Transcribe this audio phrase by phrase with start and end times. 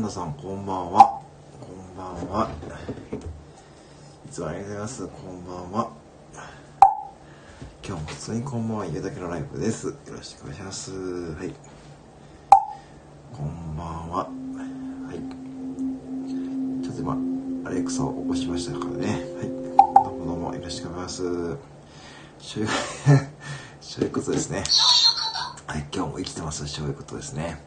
[0.00, 1.20] ンダさん、こんばんは。
[1.60, 2.50] こんばんは。
[4.26, 5.06] いつもありがとうございます。
[5.06, 5.90] こんばんは。
[7.86, 9.88] 今日も普通にこんばんは、言うだけのライブです。
[9.88, 10.90] よろしくお願いします。
[10.92, 11.52] はい。
[13.30, 14.16] こんばんは。
[14.24, 16.82] はい。
[16.82, 17.18] ちょっと今、
[17.70, 19.06] アレクサを起こしましたからね。
[19.06, 19.48] はい。
[19.48, 21.56] どうもどうもよろしくお願いします。
[22.38, 22.68] そういう、
[23.82, 24.64] そういうことですね。
[25.66, 26.66] はい、今日も生きてます。
[26.66, 27.62] そういうことですね。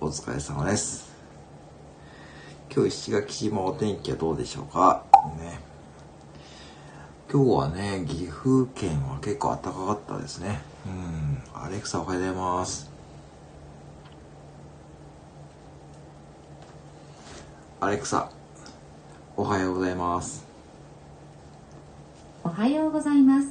[0.00, 1.11] お疲れ様です。
[2.74, 5.04] 今日石垣島お天気はどうでしょうか？
[5.38, 5.60] ね。
[7.30, 10.62] 今日はね、岐阜県は結構暖かかったですね。
[10.86, 11.42] うん。
[11.54, 12.90] アレクサおはようございます。
[17.80, 18.30] アレクサ、
[19.36, 20.46] おはようございます。
[22.42, 23.48] おはようございます。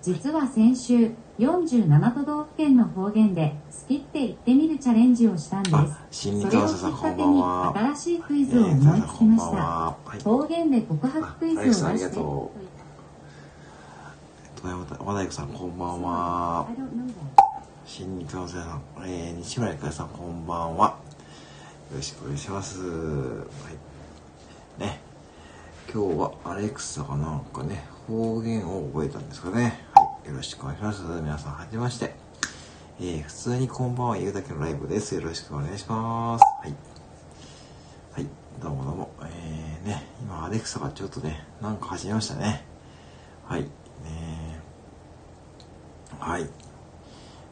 [0.00, 5.70] 実は先週、47都道府県の方言で好きって言ってみるチャレンジをしたんで
[6.10, 6.30] す。
[6.30, 9.56] それをきっかけに新しいクイズを思いつきました。
[9.56, 9.96] は。
[10.04, 10.20] はい。
[10.20, 12.20] 方言で告白クイズを出して。
[15.00, 16.66] 和田さんこんばんは.
[17.84, 20.86] 新日カウンセラーさん、えー、西村ゆさんこんばんは。
[20.86, 22.80] よろしくお願いします。
[22.80, 23.44] は
[24.78, 24.80] い。
[24.80, 25.00] ね。
[25.92, 29.62] 今日はアレクサがなんかね方言を覚えたんですかね。
[29.62, 29.83] はい
[30.26, 32.14] よろしくお願いします皆さんはじめまして
[33.00, 36.94] えー、普通にこんばんは言うだけのライブですよろしくお願いしますはい
[38.14, 38.28] はい、
[38.62, 39.10] どうもどうも。
[39.22, 42.64] えー、ね、今、アレクサがちょっとね、なんか始めましたね。
[43.44, 43.68] はい、ね
[46.20, 46.48] はい。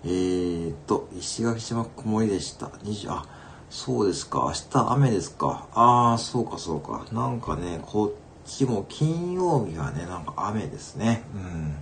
[0.04, 2.66] えーと、石垣島曇りでした。
[2.66, 3.26] 20、あ、
[3.70, 4.38] そうですか。
[4.38, 5.66] 明日雨ですか。
[5.74, 7.06] あー、そうかそうか。
[7.10, 8.10] なんかね、こっ
[8.48, 11.24] ちも金曜日がね、なんか雨ですね。
[11.34, 11.74] うん。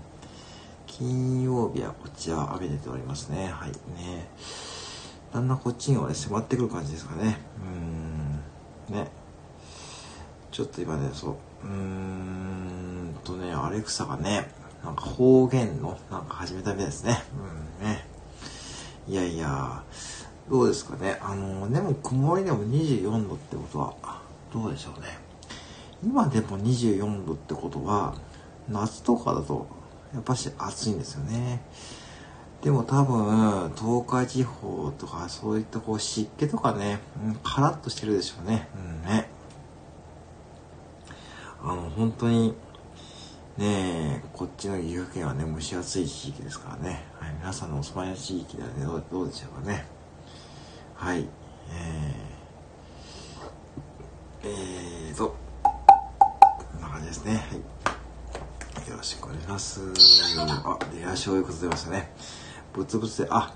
[1.01, 3.49] 金曜日はこちは雨出ておりますね。
[3.51, 4.29] はい、ね。
[5.33, 7.39] だんだんこっちにはね、迫ってくる感じですかね。
[8.91, 9.03] うーん。
[9.03, 9.11] ね。
[10.51, 11.67] ちょっと今ね、そう。
[11.67, 14.51] うーんとね、アレクサがね、
[14.85, 17.17] なんか方言の、なんか始めたみたいですね。
[17.81, 18.05] うんね。
[19.09, 19.83] いやいや、
[20.51, 21.17] どうですかね。
[21.23, 23.95] あの、でも曇りでも24度ってことは、
[24.53, 25.07] どうでしょうね。
[26.05, 28.17] 今でも24度ってことは、
[28.69, 29.80] 夏とかだと、
[30.15, 31.63] やっぱし暑いんですよね。
[32.63, 38.69] でも多分、東海地方とか、そういったこう湿気とかね、うん、カラッとしてるでしょうね。
[38.77, 39.29] うんね。
[41.63, 42.55] あの、本当に、
[43.57, 47.05] ねえ、こっちの岐阜県はね、蒸し暑い地域ですからね。
[47.19, 49.87] はい、皆さんのお住まいの地域ではね、どうどうでしょうかね。
[50.95, 51.27] はい。
[51.73, 54.49] えー、
[55.09, 57.37] えーと、こんな感じですね。
[57.37, 57.80] はい。
[58.89, 59.81] よろしくお願いします。
[60.39, 62.11] あ、レア醤油こと出ましたね。
[62.73, 63.55] ブツブツで、あ、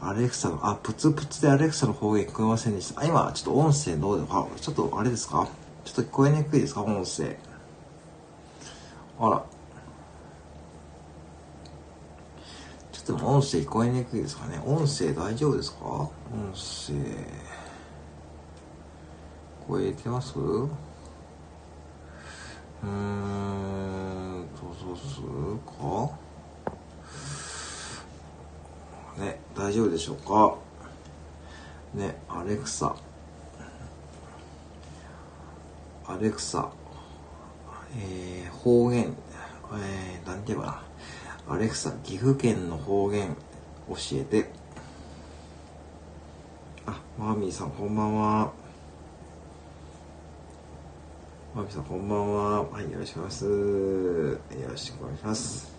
[0.00, 3.00] アレクサの、あ、プツプツでアレクサの方言聞こえませんでした。
[3.00, 5.48] あ、今、ちょっと音声どうであ、ちょっとあれですか？
[5.84, 6.82] ちょっと聞こえにくいですか？
[6.82, 7.36] 音声。
[9.18, 9.44] あら。
[12.92, 14.60] ちょっと音声聞こえにくいですかね？
[14.64, 15.84] 音声大丈夫ですか？
[15.84, 16.10] 音
[16.54, 16.92] 声。
[16.94, 16.96] 聞
[19.66, 20.38] こえてます？
[20.38, 23.71] うーん、
[24.96, 25.20] す
[25.66, 26.10] か？
[29.18, 30.56] ね、大丈夫でしょうか？
[31.94, 32.96] ね、アレクサ。
[36.06, 36.70] アレクサ。
[37.98, 39.14] えー、方言。
[39.74, 40.82] えー、なんて言えばな？
[41.54, 43.36] アレクサ、岐阜県の方言
[43.88, 44.50] 教えて。
[46.86, 48.52] あ、マーミーさんこんばんは。
[51.54, 52.62] マミさんこんばんは。
[52.62, 53.44] はい、よろしくお願いします。
[53.44, 53.50] よ
[54.70, 55.70] ろしくお願いします。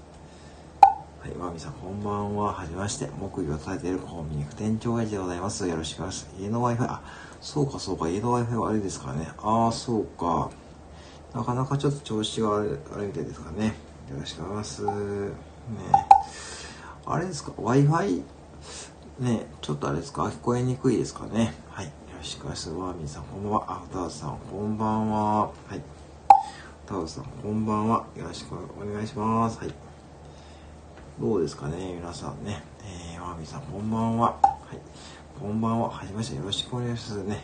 [1.20, 2.54] はい、マミさんこんばんは。
[2.54, 3.10] はじめまして。
[3.20, 5.68] 木魚を叩いているコンビニ副店長エイジでございます。
[5.68, 6.36] よろしくお願いします。
[6.40, 7.02] 家の Wi-Fi、あ、
[7.42, 9.32] そうかそうか、家の Wi-Fi はあれですからね。
[9.40, 10.52] ああ、そうか。
[11.34, 13.74] なかなかちょっと調子が悪い悪いみたいですかね。
[14.12, 14.96] よろしくお願いします。
[14.96, 15.32] ね
[17.08, 18.22] あれですか ?Wi-Fi?
[19.22, 20.26] ねちょっとあれですか？
[20.26, 21.92] 聞こえにくいですかねはい。
[22.24, 22.70] しくお願いし。
[22.70, 23.66] ワーミーさんこんばんは。
[23.68, 25.42] あ、タウさんこんばんは。
[25.42, 25.82] はい。
[26.86, 28.06] タウさんこんばんは。
[28.16, 29.60] よろしくお願いします。
[29.60, 29.74] はい。
[31.20, 32.64] どうですかね皆さんね。
[33.14, 34.38] えー、ワーミーさんこんばんは。
[34.42, 34.80] はい。
[35.40, 35.90] こんばんは。
[35.90, 37.44] はじめましてよろしくお願いしますね。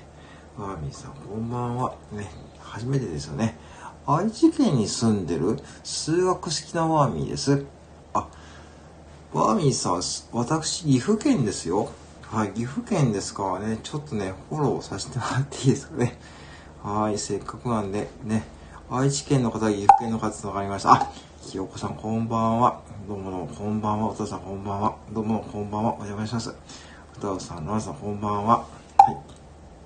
[0.58, 1.96] ワーミーさんこんばんは。
[2.14, 2.30] ね。
[2.60, 3.58] 初めてですよね。
[4.06, 7.66] 愛知県に住んでる数学好きなワーミーです。
[8.14, 8.28] あ、
[9.34, 11.92] ワーミーさん、私、岐阜県ですよ。
[12.32, 13.58] はい、岐阜県ですか？
[13.60, 16.16] らね、ちょっとね、フォローさせてもらっていいですかね？
[16.84, 18.44] はい、せっかくなんで、ね、
[18.88, 20.94] 愛知県の方、岐阜県の方と分かりました。
[20.94, 21.12] あ、
[21.42, 22.82] ひよこさん、こんばんは。
[23.08, 24.10] どうもどうも、こんばんは。
[24.10, 24.96] お父さん、こんばんは。
[25.12, 25.94] どうも、こんばんは。
[25.94, 26.54] お邪魔します。
[27.18, 28.58] お父さん、ランさん、こんばんは。
[28.60, 28.66] は
[29.12, 29.18] い。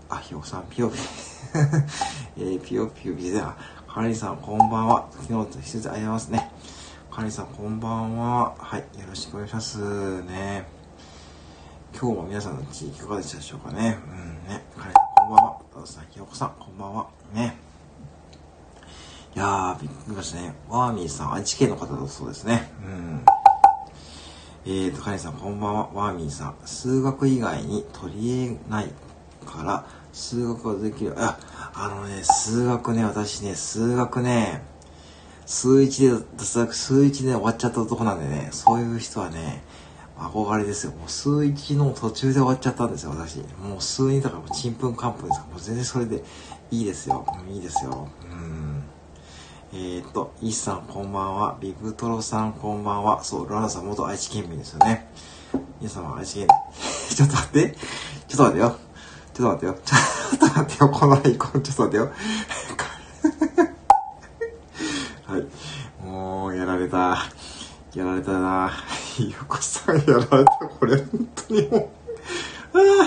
[0.10, 0.98] あ、ひよこさん、ぴよぴ、
[2.38, 3.56] えー、ぴよぴよぴで、あ、
[3.88, 5.08] かりんさん、こんばんは。
[5.12, 6.52] 昨日と一節ありますね。
[7.10, 8.54] かりんさん、こんばんは。
[8.58, 10.83] はい、よろしくお願いしますね。
[11.96, 13.98] 今日も皆さんの地域いかがでしたでしょうかね？
[14.48, 14.64] うんね。
[14.76, 15.58] かりんさん、こんばんは。
[15.74, 17.08] たださん、ひよこさん、こんばんは。
[17.34, 17.56] ね。
[19.36, 20.54] いやー、びっくりしましたね。
[20.68, 22.72] ワーミーさん、愛知県の方だそうですね。
[22.84, 23.26] うん。
[24.66, 25.90] えーと、カニさん、こんばんは。
[25.94, 26.56] ワーミーさん。
[26.66, 28.92] 数学以外に取り得ない
[29.46, 31.14] から、数学ができる。
[31.18, 31.38] あ、
[31.76, 34.64] あのね、数学ね、私ね、数学ね、
[35.46, 39.64] 数一で、数学、数一で終わっちゃったとこなんでね、そういう人はね、
[40.18, 40.92] 憧れですよ。
[40.92, 43.38] もう数一の途中で終わっちゃったんですよ、私。
[43.62, 46.24] もう数二だからもうちんぷんかんぷんですから、もう全然それで
[46.72, 47.26] いいですよ。
[47.50, 48.08] いいですよ。
[48.24, 48.84] うん。
[49.74, 51.58] えー、っと、イシさんこんばんは。
[51.60, 53.24] ビブトロさんこんばんは。
[53.24, 55.08] そう、ロナさん元愛知県民ですよね。
[55.80, 56.48] 皆様愛知県、
[57.10, 57.76] ちょっと待って。
[58.28, 58.78] ちょっと待ってよ。
[59.34, 59.74] ちょっと待ってよ。
[59.84, 60.90] ちょっと待ってよ。
[60.90, 62.12] このアイコン、ちょっと待ってよ。
[65.26, 66.06] はい。
[66.06, 67.18] もう、やられた。
[67.96, 68.72] やられたな。
[69.14, 70.68] ひよこさんやられた。
[70.80, 71.92] これ、本当にも
[72.74, 72.78] う。
[72.80, 73.06] は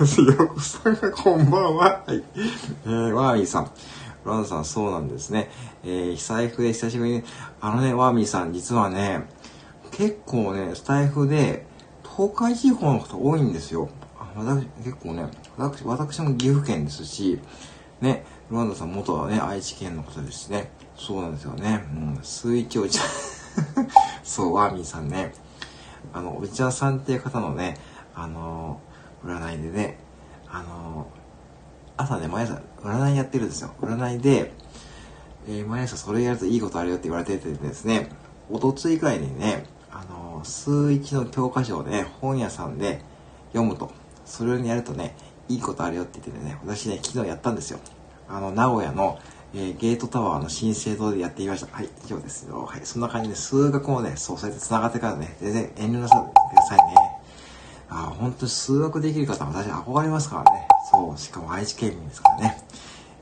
[0.00, 0.06] い。
[0.06, 2.02] ひ よこさんがこんばんは。
[2.06, 2.24] はい。
[2.86, 3.70] えー、ワーミーさん。
[4.24, 5.50] ロナさん、そうなんですね。
[5.84, 7.24] えー、スタイフで久しぶりに、
[7.60, 9.28] あのね、ワーミーさん、実はね、
[9.90, 11.66] 結構ね、スタイフで、
[12.16, 13.90] 東海地方の方多いんですよ。
[14.34, 15.28] 私、結構ね、
[15.58, 17.38] 私、私も岐阜県ですし、
[18.00, 20.70] ね、ロナさん元はね、愛知県の方ですね。
[20.96, 21.84] そうなんですよね。
[21.92, 23.35] うん、水一おじちゃ。
[24.22, 25.32] そう、ワーミーさんね。
[26.12, 27.76] あの、おじちゃんさんっていう方のね、
[28.14, 28.80] あの、
[29.24, 29.98] 占いでね、
[30.48, 31.06] あの、
[31.96, 33.70] 朝ね、毎朝占いやってるんですよ。
[33.80, 34.52] 占いで、
[35.48, 38.08] えー毎朝それやるといいことあるよって言われててですね、
[38.50, 43.00] おとついくらいにね、あの、数一の教科書をね、本屋さんで
[43.52, 43.90] 読むと、
[44.24, 45.16] それをやるとね、
[45.48, 47.78] いいことあるよって言ってね、私ね、昨日やったんですよ。
[48.28, 49.18] あの、名古屋の、
[49.58, 51.74] えーゲートタワーの新生堂でやってみました。
[51.74, 52.66] はい、以上ですよ。
[52.66, 56.94] はい、そんな感じで、数学もね、そう、そうやって繋がってからね、全然遠慮なさってくださいね。
[57.88, 60.68] あ本当に数学できる方は私憧れますからね。
[60.90, 62.62] そう、しかも愛知県民ですからね。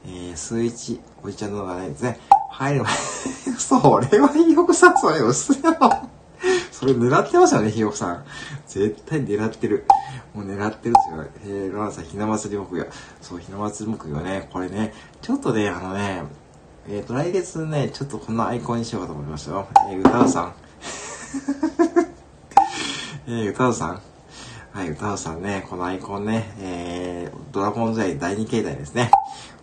[0.06, 2.18] えー、数一、おじちゃんのがねですね、
[2.50, 2.92] 入る前、
[3.56, 5.72] それはひよこさん、それ薄いよ。
[6.72, 8.24] それ狙ってますよね、ひよこさん。
[8.66, 9.86] 絶対狙ってる。
[10.34, 11.24] もう狙ってるんですよ。
[11.44, 12.86] えー、ロナさん、ひな祭り木魚。
[13.22, 14.92] そう、ひな祭り木魚ね、これね、
[15.22, 16.24] ちょっとね、あのね、
[16.88, 19.68] えっ、と、来月ね、ちょっとこんなアイコンにしようかと思いますよ。
[19.90, 20.54] えー、歌うさん。
[23.26, 24.00] えー、歌うさん。
[24.72, 29.12] はい、歌うさんね、このアイコンね、えー、ドラゴンズアイ第2形態ですね。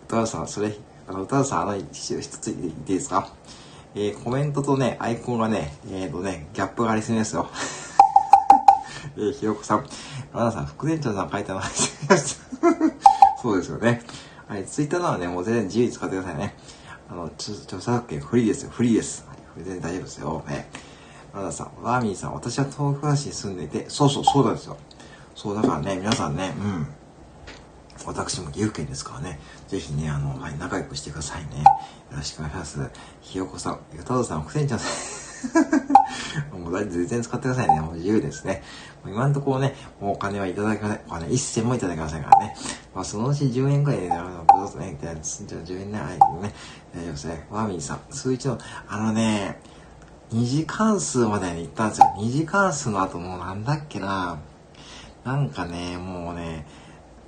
[0.08, 0.74] 歌うさん、それ、
[1.06, 3.28] あの、歌うさん、あの、一一つ言っていいですか？
[3.94, 7.50] えー、コメントとね、アイコンがね、えーとね、ギャップがありすぎですよ。
[9.16, 9.86] えー、ひよこさん、
[10.32, 11.62] ラナさん、副店長さん書いたの
[13.42, 14.02] そうですよね。
[14.48, 16.54] はい、ツイッターなのはね、もう全然自由に使ってくださいね。
[17.08, 19.26] あの、著作権フリーですよ、フリーです。
[19.28, 20.44] はい、全然大丈夫ですよ。
[20.48, 20.70] ね。
[21.34, 24.76] ラナさん、ワーミーさん、私は東京市に住んでいて、そうそう、そうなんですよ。
[25.34, 26.86] そう、だからね、皆さんね、うん。
[28.06, 31.62] 私も岐阜県ですからね、ぜひね、あの、はい、仲良くしてくださいね。
[31.62, 32.90] よろしくお願いします。
[33.20, 35.31] ひよこさん、ゆたどさん、副店長さん。
[36.52, 37.80] もう全然使ってくださいね。
[37.80, 38.62] もう自由ですね。
[39.04, 41.00] もう今のところね、もうお金はいただきません。
[41.06, 42.56] お金一銭もいただきませんからね。
[42.94, 46.54] まあそのうち10円くらいで、あの、どうぞね、じゃあ10円ね、はい、ね、
[46.94, 47.46] 大丈夫ですね。
[47.50, 48.58] ワーミーさん、数一の、
[48.88, 49.60] あのね、
[50.30, 52.14] 二次関数までに行ったんですよ。
[52.16, 54.38] 二次関数の後もうなんだっけな
[55.24, 56.66] なんかね、もうね、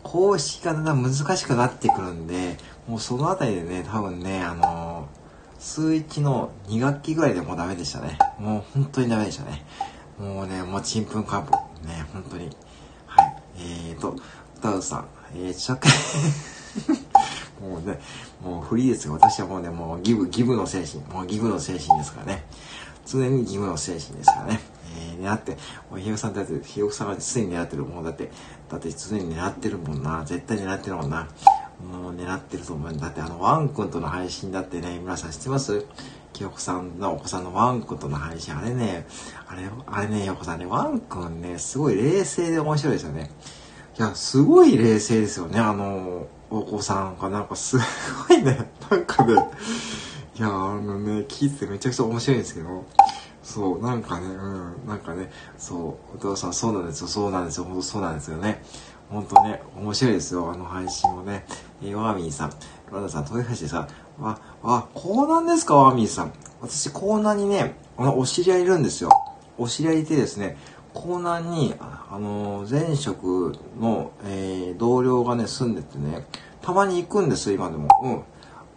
[0.02, 2.56] 公式がだんだん難しくなってくるんで、
[2.86, 4.93] もうそのあたりでね、多分ね、あの
[5.64, 8.18] 数1の2学期ぐらいでもうダメでしたね。
[8.38, 9.64] もう本当にダメでしたね。
[10.18, 11.88] もうね、もうちんぷんかんぷん。
[11.88, 12.50] ね、本当に。
[13.06, 13.36] はい。
[13.56, 14.14] えーと、
[14.58, 15.88] 歌うさん、えー、着
[17.62, 17.98] もうね、
[18.44, 19.14] もうフリーですよ。
[19.14, 21.02] 私はもうね、もうギブ、ギブの精神。
[21.06, 22.44] もうギブの精神ですからね。
[23.06, 24.60] 常にギブの精神ですからね。
[25.18, 25.52] えー、狙って、
[25.90, 28.30] もうひよさんだって、ひよこさんが常に狙ってるもんだって、
[28.68, 30.24] だって常に狙ってるもんな。
[30.26, 31.26] 絶対狙ってるもんな。
[31.82, 32.92] もう狙ってると思う。
[32.92, 35.86] んだって、あの、ワン君との配信だってね、皆さん知ってます？
[36.32, 39.06] ひよこさんのお子さんのワン君との配信、あれね、
[39.46, 43.30] あれ、あれね、ひよこさんね、ワン君ね、すごい冷静で面白いですよね。
[43.96, 47.30] いや、すごい冷静ですよね、あの、お子さんが。
[47.30, 47.78] なんかす
[48.28, 49.34] ごいね、なんかね、
[50.36, 50.50] いや、あ
[50.80, 52.84] のね、聞いててめちゃくちゃ面白いんですけど、
[53.44, 58.64] そう、なんかね、うん、なんかね、そう、お父さんそうなんですよ、そうなんですよ、本当そうなんですよね。
[59.10, 61.44] 本当ね、面白いですよ、あの配信もね。
[61.82, 62.52] えー、ワーミーさん、
[62.90, 66.32] ロナさん、豊橋でさ、わ、わ、こうなんですか、ワーミーさん。
[66.60, 69.10] 私、コーナーにね、あの、お知り合いいるんですよ。
[69.58, 70.56] お知り合いいてですね、
[70.94, 76.26] 江南に、あの、前職の、えー同僚がね、住んでてね、
[76.62, 77.88] たまに行くんですよ、今でも。
[78.02, 78.22] うん。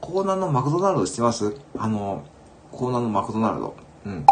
[0.04, 1.56] 江南のマクドナルド知ってます？
[1.78, 2.24] あの、
[2.74, 3.76] 江南のマクドナルド。
[4.06, 4.26] うん。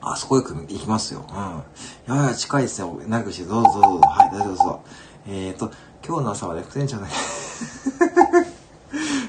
[0.00, 1.24] あそこよく行きますよ。
[1.28, 2.14] うん。
[2.14, 3.00] いやいや、近いですよ。
[3.06, 4.00] 長くして、どうぞどうぞ。
[4.08, 4.80] はい、大丈夫ですよ。
[5.28, 5.70] えーと、
[6.06, 7.08] 今日の朝はね、副店長ね。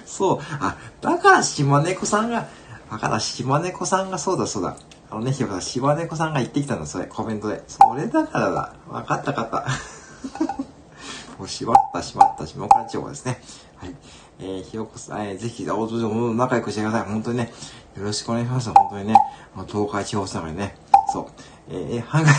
[0.05, 0.39] そう。
[0.59, 2.47] あ、だから島猫さんが、
[2.91, 4.77] だから島猫さんがそうだそうだ。
[5.09, 7.63] あのね、ひよこさん、島猫さんが言ってきたんだ、それ、コメントで。
[7.67, 8.73] それだからだ。
[8.89, 9.65] わかったかった。
[11.39, 13.41] もうしまったしまった、下倉地方ですね。
[13.77, 13.95] はい。
[14.39, 17.01] えー、ひよこさん、えー、ぜひ、おども仲良くしてください。
[17.03, 17.53] 本当にね、
[17.97, 18.69] よろしくお願いします。
[18.71, 19.15] 本当にね、
[19.55, 20.75] あ東海地方さんがね、
[21.11, 21.27] そう。
[21.69, 22.35] えー、え半額、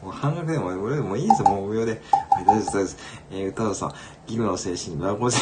[0.02, 2.00] もう半額でも、無料でもいいですよ、もう無料で。
[2.30, 2.96] はい、大丈夫です、大丈夫です。
[3.30, 3.98] えー、歌うさん、義
[4.28, 5.38] 務の精神、ラゴン精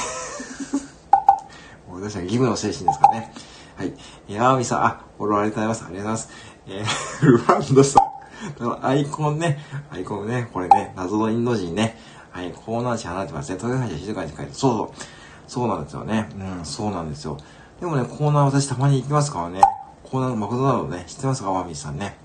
[1.88, 3.32] もう確かに義務の精神ですかね。
[3.76, 3.94] はい。
[4.28, 5.84] えー、あーみさん、あ、フォローありがとうございます。
[5.84, 6.28] ありがとうございます。
[6.68, 8.06] えー、 ルワンドさん。
[8.84, 9.58] アイコンね、
[9.90, 11.98] アイコンね、これね、謎のインド人ね。
[12.30, 13.54] はい、コーナー地離れてますね。
[13.54, 14.90] 豊橋は静かに書いて、そうそう。
[15.46, 16.28] そうなんですよね。
[16.38, 17.38] うん、そうなんですよ。
[17.80, 19.60] でもね、コーナー私たまに行きますからね。
[20.02, 21.50] コーナーのマクドナルドね、知ってますか？
[21.50, 22.16] ワーミーさんね。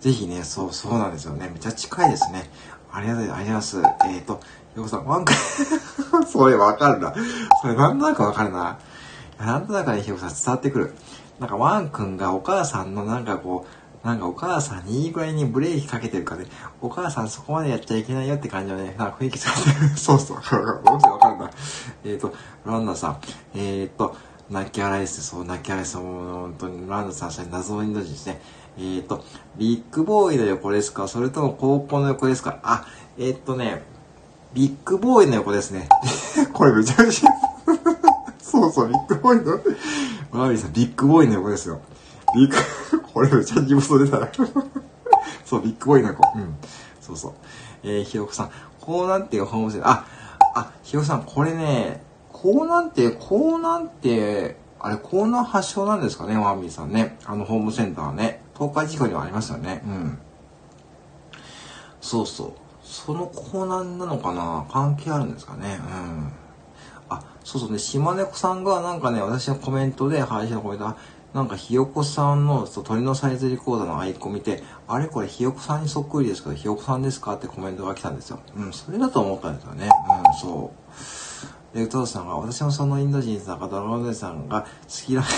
[0.00, 1.48] ぜひね、そう、そうなんですよね。
[1.48, 2.48] めっちゃ近いですね。
[2.92, 3.78] ありがとうございます。
[3.78, 4.40] えっ、ー、と、
[4.76, 5.32] よこさん、ワンク、
[6.26, 7.14] それわかるな。
[7.60, 8.78] それなんとなくわかるな。
[9.38, 10.94] なんとなくね、ひよこさん伝わってくる。
[11.40, 13.66] なんかワンくんがお母さんのなんかこ
[14.04, 16.46] う、なんかお母さんにいいぐらいにブレーキかけてるかね、
[16.80, 19.96] お母さんそこまでやっちゃいけないよって感じのね、なんか雰囲気されてる。
[19.96, 21.50] そうそう、 わかるわかるな。
[22.04, 22.34] えっ、ー、と、
[22.66, 23.18] ランナーさん、
[23.54, 24.16] えっ、ー、と、
[24.52, 28.40] 泣き笑いですそう、泣き笑いですもう本当に、ランナーさん、それ謎のインド人ですね。
[28.76, 29.24] えっ、ー、と、
[29.56, 31.08] ビッグボーイの横ですか？
[31.08, 32.60] それとも高校の横ですか？
[32.62, 32.86] あ、
[33.18, 33.82] えっ、とね、
[34.52, 35.88] ビッグボーイの横ですね。
[36.52, 37.30] これめちゃめちゃ
[38.40, 39.58] そうそう、ビッグボーイの、
[40.30, 41.80] マービーさん、ビッグボーイの横ですよ。
[42.34, 44.28] ビッグ、 これめちゃ地元出たな。
[45.46, 46.38] そう、ビッグボーイの横。
[46.38, 46.56] うん。
[47.00, 47.32] そうそう。
[47.84, 50.04] えー、ひよこさん、こうなんていうホームセンター、あ、
[50.54, 52.02] あ、ひよこさん、これね、
[52.42, 57.16] こうなんて、こうなんて、あれ、コーナー発祥なんですかね、ワーミーさんね。
[57.24, 58.42] あのホームセンターね。
[58.58, 59.80] 東海地区にはありますよね。
[59.86, 60.18] うん。
[62.00, 62.52] そうそう。
[62.82, 64.66] そのコーナーなのかな？
[64.70, 65.78] 関係あるんですかね。
[65.80, 66.32] うん。
[67.08, 70.96] あ、そうそうね、島猫さんがなんかね、私のコメントで、配信のコメント
[71.32, 77.34] なんかひよこさんのそう鳥のサイズリコーダーのアイコン見て、あれこれひよこさんにそっくりですけど、ひよこさんですか？
[77.34, 78.40] ってコメントが来たんですよ。
[78.56, 79.88] うん、それだと思ったんですよね。
[80.26, 80.92] うん、そう。
[81.74, 84.68] で、トさんが、私もそのインド人さんかドラゴンさんが好
[85.06, 85.22] きだ。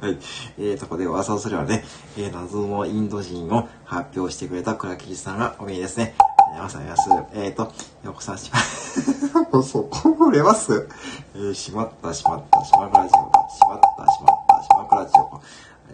[0.00, 0.18] はい。
[0.58, 1.84] えー、とこで噂をすればね、
[2.16, 6.14] えー、謎のインド人を発表してくれた倉吉さんがお見えですね。
[6.52, 7.08] 皆さんやす。
[7.34, 7.72] えーと、
[8.04, 8.58] よこさんしま、
[9.62, 10.88] そこもれます。
[11.34, 15.40] えー、しまった、しまった、しまくらじよしまった、しまった、しまくらじよはい、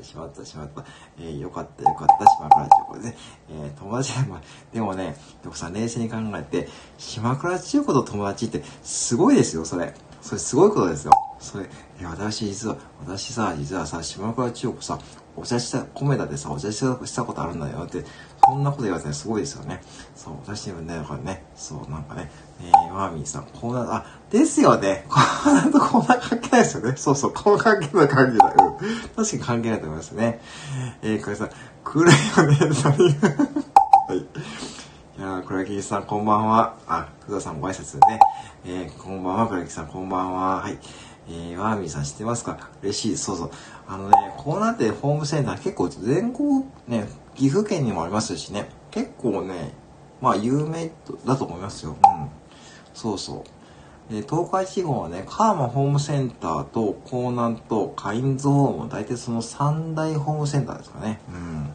[0.04, 0.84] しまった、しまった。
[1.18, 3.16] えー、よかった、よかった、しまくらじよこでね。
[3.50, 4.38] えー、友達でも、
[4.72, 6.68] でもね、よこさ冷静に考えて、
[6.98, 9.94] しまくらじよこと友達ってすごいですよ、それ。
[10.20, 11.12] それすごいことですよ。
[11.38, 11.68] それ、
[12.00, 14.98] え、私実は、私さ、実はさ、島倉千代子さ、
[15.36, 16.80] お茶した、米田でさ、お茶し
[17.14, 18.04] たことあるんだよって、
[18.46, 19.82] そんなこと言われてすごいですよね。
[20.14, 22.30] そう、私にもね、だからね、そう、なんかね、
[22.62, 25.04] えー、ワーミーさん、こうな、あ、ですよね。
[25.10, 26.96] こうなるとこんな関係ないですよね。
[26.96, 28.54] そうそう、こう関係ない関係ない。
[28.54, 28.74] うん。
[29.16, 30.40] 確かに関係ないと思いますね。
[31.02, 31.50] えー、これさん、
[31.84, 32.96] 来るよね、何
[34.08, 34.18] はい。
[34.18, 36.74] いやー、倉木さん、こんばんは。
[36.88, 38.20] あ、福田さんご挨拶ね。
[38.64, 40.56] えー、こんばんは、倉木さん、こんばんは。
[40.60, 40.78] はい。
[41.28, 42.58] えー、ワーミーさん知ってますか？
[42.82, 43.16] 嬉しい。
[43.16, 43.50] そうそう。
[43.88, 49.72] あのね、こうなってホームセンター結構全国、ね、岐阜県にもありますしね、結構ね、
[50.20, 50.90] まあ有名
[51.26, 51.96] だと思いますよ。
[52.02, 52.28] うん。
[52.94, 53.44] そうそ
[54.10, 54.12] う。
[54.12, 61.20] で、東海地方はね、カーマホームセンターと江南とカインズホーム、大体その三大ホームセンターですかね。
[61.28, 61.74] うん。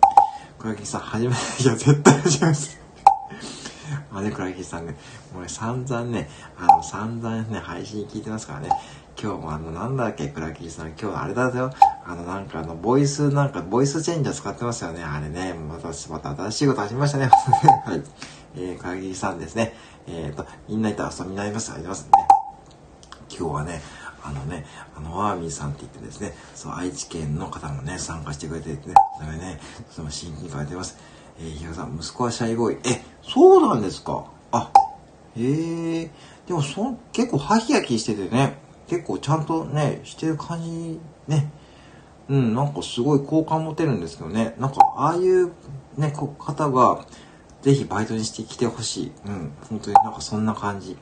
[0.60, 1.36] 倉木さん、はじめ、い
[1.66, 2.78] や、絶対始めます。
[4.14, 4.96] あね、倉木さんね、
[5.34, 8.70] もうね、散々ね、あの、散々ね、配信聞いてますからね、
[9.22, 11.72] 今日もあの、なんだっけ、倉木さん、今日あれだよ。
[12.06, 15.04] あの、なんかあの、ボイス、なんか、ボイスチェンジャー使ってますよね。
[15.04, 17.30] あれね、また、また新しいこと始めましたね。
[17.86, 18.02] はい。
[18.56, 19.74] えー、倉木さんですね。
[20.12, 21.72] えっ、ー、と、みんなと遊びになります。
[21.72, 22.12] ありますね。
[23.30, 23.82] 今日はね、
[24.24, 24.66] あのね、
[24.98, 28.78] あの、ワーミーさんって言ってですね、そう、愛知県の方もね、参加してくれてね、
[29.20, 30.98] それね、その新規に書いてます。
[31.40, 32.78] えー、ひろさん、息子はシャイボーイ。
[32.86, 34.26] え、そうなんですか？
[34.52, 34.72] あ、
[35.38, 36.10] へえー、
[36.48, 41.52] でもそ、結構ハキハキしててね、結構ちゃんとね、してる感じ、ね。
[42.28, 44.56] うん、なんかすごい好感持てるんですけどね。
[44.60, 45.52] なんか、ああいう
[45.98, 47.06] ね、方が、
[47.62, 49.12] ぜひバイトにしてきてほしい。
[49.26, 50.98] うん、本当になんかそんな感じ。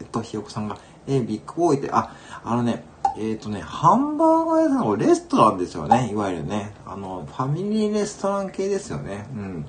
[0.00, 2.14] えっと、ひよこさんが、えー、ビッグボーイって、あ、
[2.44, 2.84] あのね、
[3.16, 6.72] えっ、ー、とね、ハンバーガー屋さん、レストランですよね、いわゆるね。
[6.86, 9.26] あの、ファミリーレストラン系ですよね。
[9.34, 9.66] うん。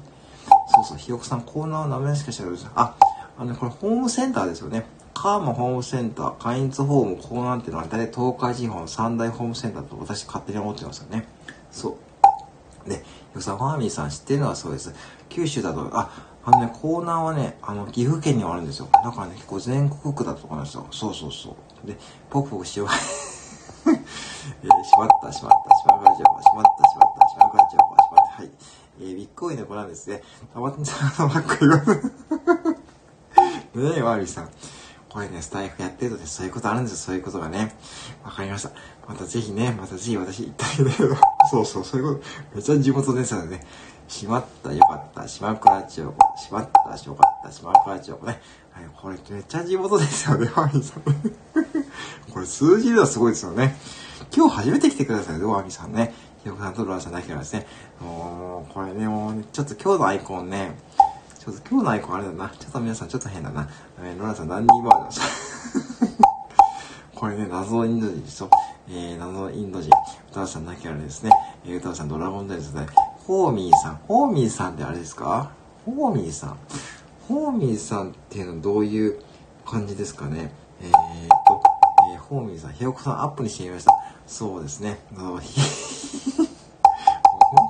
[0.74, 2.68] そうそう、ひよこさん、コーナーの名前しか知らないです。
[2.76, 2.96] あ、
[3.38, 4.86] あの、これホームセンターですよね。
[5.14, 11.28] カーマホームセンター、カインズホーム、コーナーっていうのは大体東海地方の三大ホームセンターと私勝手に思ってますよね。
[11.72, 11.98] そ
[12.86, 12.90] う。
[12.90, 13.04] で、
[13.36, 14.94] よさファーミーさん知ってるのはそうです。
[15.30, 18.90] 九州だと、あ、あのね、コーナーはね、あの、岐阜県にはあるんですよ。
[18.92, 20.88] だからね、結構全国区だと思いますよ。
[20.92, 21.88] そうそうそう。
[21.88, 21.96] で、
[22.30, 22.88] ポクポクしよう。
[23.88, 28.52] えー、しまった、しまった、しまかれちゃうしまった、しまった、しまかれちゃうしまった、はい。
[29.02, 30.24] えー、びっくりの子なんですね。
[30.54, 31.78] たまってんじゃん、ばっかり言わ
[33.76, 34.50] ねえ、ワービーさん。
[35.10, 37.76] これね、スタイフやってるとね、そういうことあるんですよ、そういうことがね。
[38.24, 38.72] わかりました。
[39.08, 40.96] またぜひね、またぜひ私行ったりね。
[41.52, 42.56] そうそう、そういうこと。
[42.56, 43.60] めっちゃ地元ですよね。
[44.12, 46.38] しまった、よかった、島倉千代子。
[46.38, 48.42] しまった、しよかった、島倉千代子ね。
[48.72, 51.04] はい、これめっちゃ地元ですよね、 ワミさん。
[52.32, 53.78] これ数字ではすごいですよね。
[54.36, 56.14] 今日初めて来てくださいよ、ワミさんね。
[56.44, 57.66] ひよこさんとロラさんだけはですね。
[58.02, 60.78] もう、これね、もう、ね、ちょっと今日のアイコンね、
[61.40, 62.50] ちょっと今日のアイコンあれだな。
[62.50, 63.70] ちょっと皆さんちょっと変だな。
[64.04, 66.10] えー、ロラさん何人バージョン
[67.16, 68.50] これね、謎のインド人でしょ。
[68.90, 69.90] えー、謎のインド人。
[70.32, 71.32] 歌さんだけあれですね。
[71.66, 72.82] えー、歌さんドラゴンダイズで、
[73.28, 73.96] ホーミーさん。
[74.08, 75.52] ホーミーさんってあれですか？
[75.86, 76.58] ホーミーさん。
[77.28, 79.20] ホーミーさんっていうのはどういう
[79.66, 80.52] 感じですかね？
[80.82, 80.92] えー、っ
[81.48, 81.62] と、
[82.14, 83.92] えー、ホーミーさん、ひよこさんアップにしてみました。
[84.28, 85.00] そうですね。
[85.16, 85.40] 本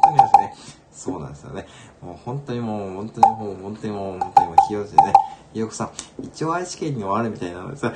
[0.04, 0.54] 当にですね。
[0.94, 1.68] そうなんですよね。
[2.02, 5.14] もう本当にもう、本当にもう、本当にもう、本当にもう、ひよでね。
[5.54, 5.90] ひよこさん、
[6.24, 7.86] 一応愛知県にもあるみたいなのです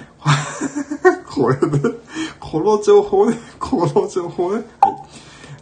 [1.34, 1.80] これね、
[2.40, 4.64] この情報ね、この情報ね。
[4.82, 4.96] はい。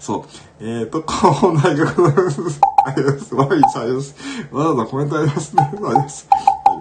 [0.03, 0.23] そう。
[0.59, 3.33] えーと、こう大学の、ありがとうございます。
[3.35, 4.13] ワイちゃんです。
[4.51, 5.63] わざわざコメントありますね。
[5.63, 6.27] あります。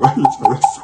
[0.01, 0.81] ワイちゃんです。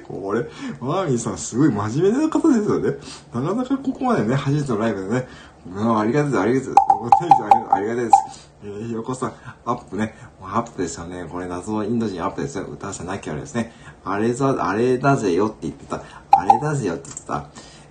[0.08, 0.46] これ、
[0.80, 2.96] ワーミーさんすごい真面目な方ですよね。
[3.34, 5.28] なかなかここまでね、初めてのライブでね、
[5.70, 7.42] うん、ありがたいです、ありがたいです。
[7.70, 8.50] ありがたいです。
[8.64, 9.34] えー、ひよこさん、
[9.66, 10.14] アップね。
[10.40, 11.26] アップですよね。
[11.30, 12.64] これ謎のインド人アップですよ。
[12.64, 13.70] 歌わせなきゃあれですね。
[14.02, 16.02] あれざ、あれだぜよって言ってた。
[16.30, 17.44] あれだぜよって言ってた。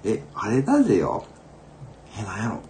[0.06, 1.23] え、あれだぜよ
[2.19, 2.68] え、なんやろ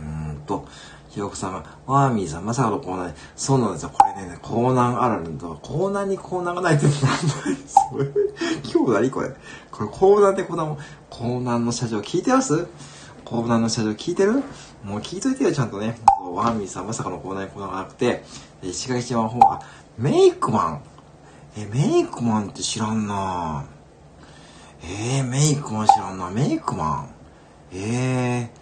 [0.00, 0.66] うんと、
[1.10, 3.90] ひよこさんが、ワーミーさん、まさかのコーナーそうなんですよ。
[3.90, 5.46] これね、コーナーあるんだ。
[5.48, 8.06] コーナーにコーナーがないってなんないそれ。
[8.72, 9.30] 今日何これ。
[9.70, 12.66] これコーナーってコーナーも、コーナーの社長聞いてます？
[13.24, 14.42] コーナーの社長聞いてる？
[14.84, 15.98] もう聞いといてよ、ちゃんとね。
[16.22, 18.24] ワーミーさん、まさかのコーナーにコーナーがなくて、
[18.62, 19.60] 石垣島の方、あ、
[19.98, 20.82] メイクマン。
[21.56, 23.66] え、メイクマンって知らんな
[24.82, 27.10] えー、メイクマン知らんなメイクマン。
[27.72, 28.59] えー、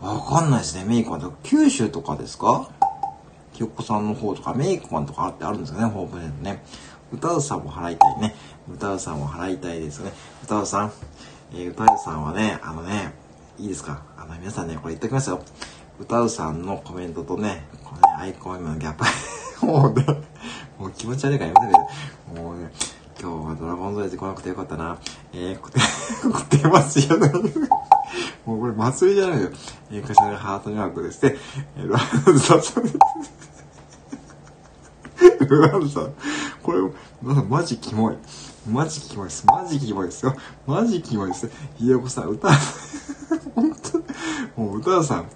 [0.00, 1.36] わかんないですね、メイクマン。
[1.42, 2.68] 九州とかですか？
[3.52, 6.62] ひよこさんの方とか、メイクマンとかあってあるんですよね、ホームページね。
[7.12, 8.34] 歌うさんも払いたいね。
[8.72, 10.12] 歌うさんも払いたいですね。
[10.42, 10.92] 歌うさん。
[11.52, 13.12] えー、歌うさんはね、あのね、
[13.58, 14.02] いいですか？
[14.16, 15.42] あの、皆さんね、これ言っときますよ。
[15.98, 19.04] 歌うさんのコメントとね、このね、アイコン今のギャップ。
[19.66, 19.94] もう、
[20.82, 21.74] もう気持ち悪いからやめて
[22.32, 22.42] くれ。
[22.42, 22.70] もうね、
[23.22, 24.98] 今日はドラゴンゾーイズ来なくてよかったな。
[25.34, 25.78] えー、こて、
[26.32, 27.32] こてますじゃない。
[28.46, 29.50] もうこれ祭りじゃないよ。
[29.92, 31.36] えー、柏ハートマークですね。
[31.76, 32.02] えー、ラン
[32.40, 32.62] さん、
[35.50, 36.14] ランさん、
[36.62, 36.80] これ、
[37.22, 38.16] マジキモい。
[38.66, 39.46] マジキモいです。
[39.46, 40.34] マジキモいですよ。
[40.66, 41.50] マジキモいです。
[41.76, 42.48] ひよこさん、歌、
[43.54, 43.76] 本
[44.56, 45.26] 当もう歌さん、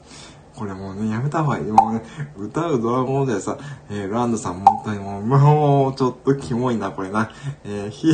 [0.56, 1.64] これもうね、やめた方がいい。
[1.64, 2.02] もうね、
[2.36, 3.58] 歌うドラゴンでさ、
[3.90, 7.30] えー、ランドさん、本当にもう、もう、ちょっとキモいな、これな。
[7.64, 8.08] えー、ひ、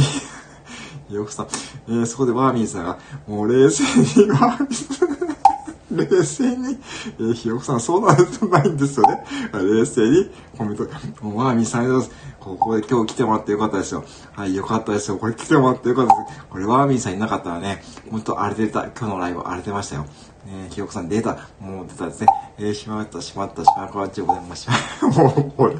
[1.11, 1.49] よくさん、
[1.89, 5.21] えー、そこでワーミーさんが、もう冷静に、ワーミーさん、
[5.91, 6.79] 冷静に、
[7.19, 9.25] えー、ひよこさん、そうなんですないんですよね。
[9.53, 10.85] 冷静にコメント、
[11.23, 12.11] もうワーミーさんです。
[12.39, 14.05] ここで今日来てもらってよかったですよ。
[14.33, 15.19] はい、よかったですよ。
[15.19, 16.47] これ来てもらってよかったです。
[16.49, 18.85] これワーミーさんいなかったらね、ほんと荒れてた。
[18.85, 20.07] 今日のライブ荒れてましたよ。
[20.47, 21.49] えー、ひよこさん出た。
[21.61, 22.27] もう出たですね。
[22.59, 25.77] えー、しまった、しまった、島倉千代子でもしま、もう、これ、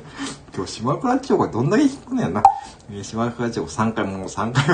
[0.55, 2.43] 今日島倉千代子どんだけ引くんやな。
[2.91, 4.73] えー、島倉千代子3回、もう3回目。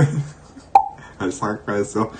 [1.18, 2.12] はい、3回ですよ。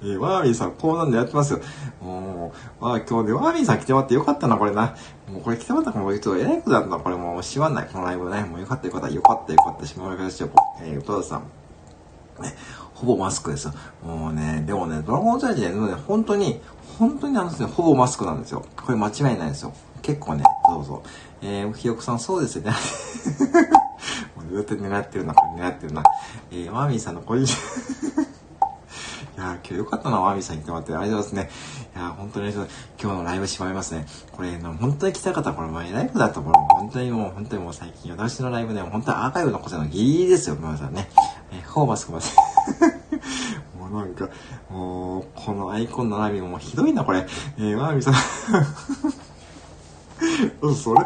[0.00, 1.60] えー、ワーミーさん、こうなんでやってますよ。
[2.00, 4.94] もう、まあ今日ね、ワーミーさん来てもらってよかったな、これな。
[5.30, 8.44] もうこれ来てもらったからもう人、えらいことだったな、これもうしわんない、このライブね。
[8.44, 10.56] もうよかったよかった、よかったよかった、島村千代子。
[10.82, 11.42] えー、ト田さん。
[12.42, 12.54] ね、
[13.00, 13.74] ほぼマスクですよ。
[14.04, 15.68] もうね、でもね、ドラゴンチャージね、
[16.06, 16.60] 本当に、
[16.98, 18.64] 本当にあのですね、ほぼマスクなんですよ。
[18.76, 19.72] これ間違いないですよ。
[20.02, 21.02] 結構ね、そうそう。
[21.42, 22.72] えー、ひよこさんそうですよね。
[24.36, 26.02] もう絶対狙ってるな、狙ってるな。
[26.50, 27.46] えー、マーミーさんの個人
[29.36, 30.92] いや今日よかったな、マーミーさん来てもらって。
[30.92, 31.50] ありがとうございますね。
[31.94, 32.66] いや本当に今
[32.98, 34.06] 日のライブしまいますね。
[34.32, 41.08] これ、本当に来た方、これ前ライブだと、これ本当にもう、本当にもう最近、私のライブでも本当にアーカイブ残せるのギリギリですよ、皆さんね。
[41.52, 42.57] えー、ほぼマスクまで。
[43.78, 44.28] もうなんか、
[44.70, 47.26] もう、このアイコンの並びももうひどいな、これ。
[47.58, 48.14] えー、まあみさ ん。
[50.74, 51.00] それ、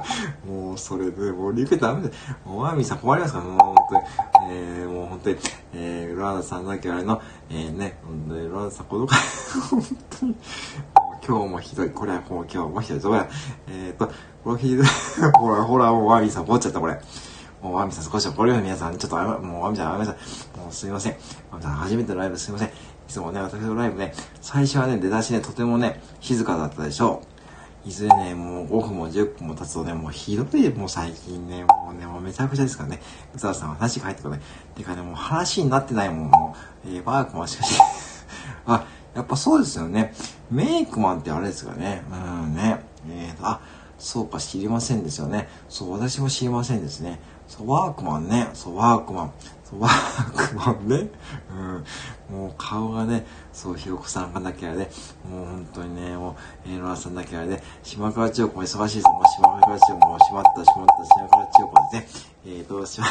[0.47, 2.13] もう、それで、もう、リクダメで、
[2.45, 4.03] もう、マーミさん困りますから、もう、本当に、
[4.51, 5.37] えー、もう、本当に、
[5.75, 7.21] えー、ロラーナさんだけあれの、
[7.51, 9.83] えー、ね、本当に、ロラーナさん、この、本
[10.21, 10.37] 当に、
[11.27, 13.29] 今日もひどい、これはもう今日もひどい、どうや、
[13.69, 14.11] えーと、
[14.45, 14.87] これひどい、
[15.39, 17.01] ほら、ほら、もう、マーミさん、怒っちゃった、これ。
[17.63, 18.99] もう、ワミさん少し怒るよ、皆さん。
[18.99, 20.15] ちょっと、もう、ワミさん、ワミさん、
[20.59, 21.17] もうすいません。
[21.51, 22.69] ワミさん、初めてのライブすいません。
[22.69, 22.71] い
[23.09, 27.33] つもね、私のライブね、最初はね、出だしね、とてもね、静かだったでしょう。
[27.85, 33.01] いずれね、もう5分も10分も経つとね、もうひどい、もう最近ね、もうね、もうめちゃくちゃですからね。
[33.35, 34.41] 宇佐さん話が入ってこない。
[34.77, 37.81] てかね、もう話になってないもん、もう、えー、バークもしかし
[38.67, 40.15] あ、やっぱそうですよね。
[40.51, 42.03] メイクマンってあれですかね。
[42.11, 42.85] うんね。
[43.11, 43.61] えーと、あ、
[43.99, 45.49] そうか、知りませんですよね。
[45.69, 47.21] そう、私も知りませんですね。
[47.53, 48.49] そう、ワークマンね。
[48.55, 49.33] そう、ワークマン。
[49.63, 51.11] そう、ワークマンね。
[52.31, 52.35] うん。
[52.35, 54.91] もう顔がね、そう、ひよこさんがだけあれで、
[55.29, 56.35] もう本当にね、もう、
[56.67, 59.07] えー、ロラさんだけあれで、島倉千代子も忙しいです。
[59.07, 62.33] もう島倉千代子もしまった、しまった、島倉千代子ですね。
[62.47, 63.07] えーと、しま、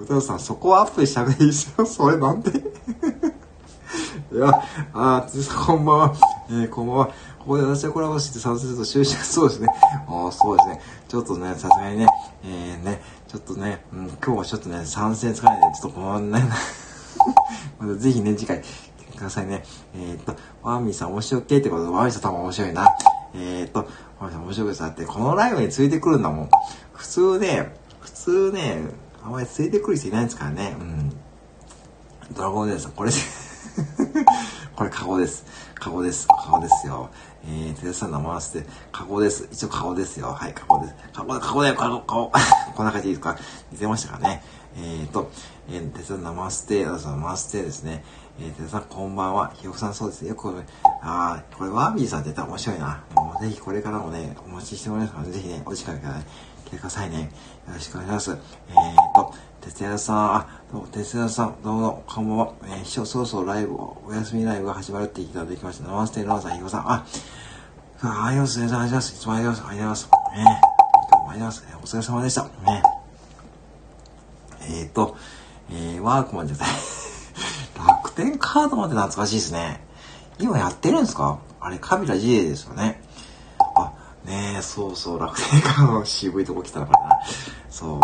[0.02, 1.84] 歌さん、そこはアップしてあげていいですよ。
[1.84, 2.50] それなんで
[4.32, 4.62] いや、
[4.94, 6.14] あー、こんばんは。
[6.48, 7.10] えー、こんばんは。
[7.44, 9.68] ここで私はコラボして参戦すると就職、そうですね。
[10.08, 10.80] ああ、そうですね。
[11.08, 12.06] ちょっとね、さすがにね、
[12.42, 16.42] えー、ね、ちょっとね、うん、今日はちょっとね、参戦つかないで、ちょっとこのね、
[17.78, 18.62] またぜひね、次回、
[19.14, 19.62] くださいね。
[19.94, 22.88] えー、っと、ワーミーさん面白ってってことで、ワーミーさん多分面白いな。
[23.34, 26.50] えー、っと、ワーミーさん面白いですだって、このライブについてくるんだもん。
[26.92, 28.82] 普通ね、普通ね、
[29.22, 30.76] あんまりついてくる人いないんですからね。
[30.80, 31.16] うん。
[32.34, 33.10] ドラゴンデーさん、これ
[34.76, 35.44] これカゴです。
[35.74, 36.26] カゴです。
[36.26, 37.10] カゴですよ。
[37.46, 39.48] えー、テレさんの回して、加工です。
[39.52, 40.28] 一応加工ですよ。
[40.32, 40.94] はい、加工です。
[41.12, 42.32] 加工、加工だよ、加工、加工。
[42.74, 43.36] こんな感じでいいですか？
[43.72, 44.42] 似てましたかね？
[44.76, 45.30] えーと、
[45.68, 48.04] えー、テレさんの回して、あの、回してですね。
[48.40, 49.52] えー、テレさんこんばんは。
[49.54, 50.30] ひよこさんそうですね。
[50.30, 50.52] よく、
[51.02, 53.04] あー、これワービーさんって言ったら面白いな。
[53.14, 56.24] もうぜひこれからもね、お待ちしておりますので、ぜひね、お時間ください、
[56.64, 57.22] 来てくださいね。
[57.66, 58.30] よろしくお願いします。
[58.68, 62.52] えーと、哲也さん、あ、どうも、哲也さん、どうも、こんばんは。
[62.64, 65.88] えー、秘書、そろそろライブ、お休みライブが始まるって言いただきました。
[65.88, 67.04] ナマステローさん、ひよさん、あ、あ
[68.02, 68.60] りがとうございます。
[68.60, 69.14] ありがとうございます。
[69.14, 70.08] いつもありがとうございます。
[70.10, 70.52] ありがとうございます。
[70.54, 70.60] ね
[71.12, 71.96] どうもありがとうございます。
[71.96, 72.42] お疲れ様でした。
[72.44, 72.50] ね
[74.66, 75.16] えーと、
[75.70, 76.68] えー、ワークマンじゃない。
[77.78, 79.84] 楽天カードまで懐かしいですね。
[80.38, 81.38] 今やってるんですか？
[81.60, 83.02] あれ、カビラ GA ですよね。
[84.24, 87.20] ねえ、そうそう、楽天カードの渋いとこ来たのかな。
[87.68, 88.00] そう。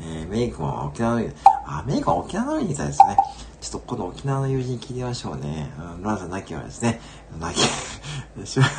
[0.00, 1.28] えー、メイクは沖縄の、
[1.64, 3.16] あ、メイクマン沖縄のみたいですね。
[3.60, 5.70] ちょっとこの沖縄の友人聞いてみましょうね。
[5.78, 7.00] うん、ロラさん、なきはですね。
[7.40, 7.58] なき、
[8.46, 8.60] し、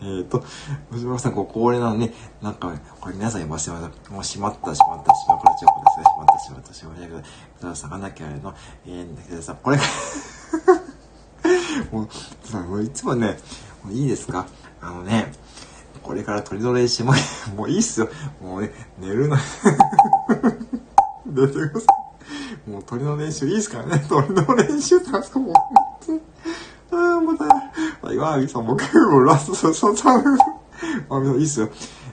[0.00, 0.42] えっと、
[0.90, 3.90] 藤原さんご高齢なのに、なんか、これ皆さん言いましたよ。
[4.10, 6.04] もうしまった、しまった、しまくらちゃうですね。
[6.04, 7.28] しまった、しまった、しまったけど、藤
[7.62, 8.54] 原さんがなきゃあれの、
[8.86, 9.78] えー、だけどさ、これ
[11.90, 12.08] もう、
[12.42, 13.38] さ、もういつもね、
[13.82, 14.46] もういいですか
[14.86, 15.32] あのね、
[16.02, 17.14] これから鳥の練習も、
[17.56, 18.08] もういいっすよ。
[18.42, 19.38] もうね、寝るな。
[21.24, 21.86] 寝てくださ
[22.66, 22.70] い。
[22.70, 24.04] もう鳥の練習いいっすからね。
[24.08, 25.54] 鳥の練習ってあそこもう、
[26.94, 31.70] ああ、もうだ、岩見さん、僕もラスト、そ、そ、そ、あ、いいっすよ。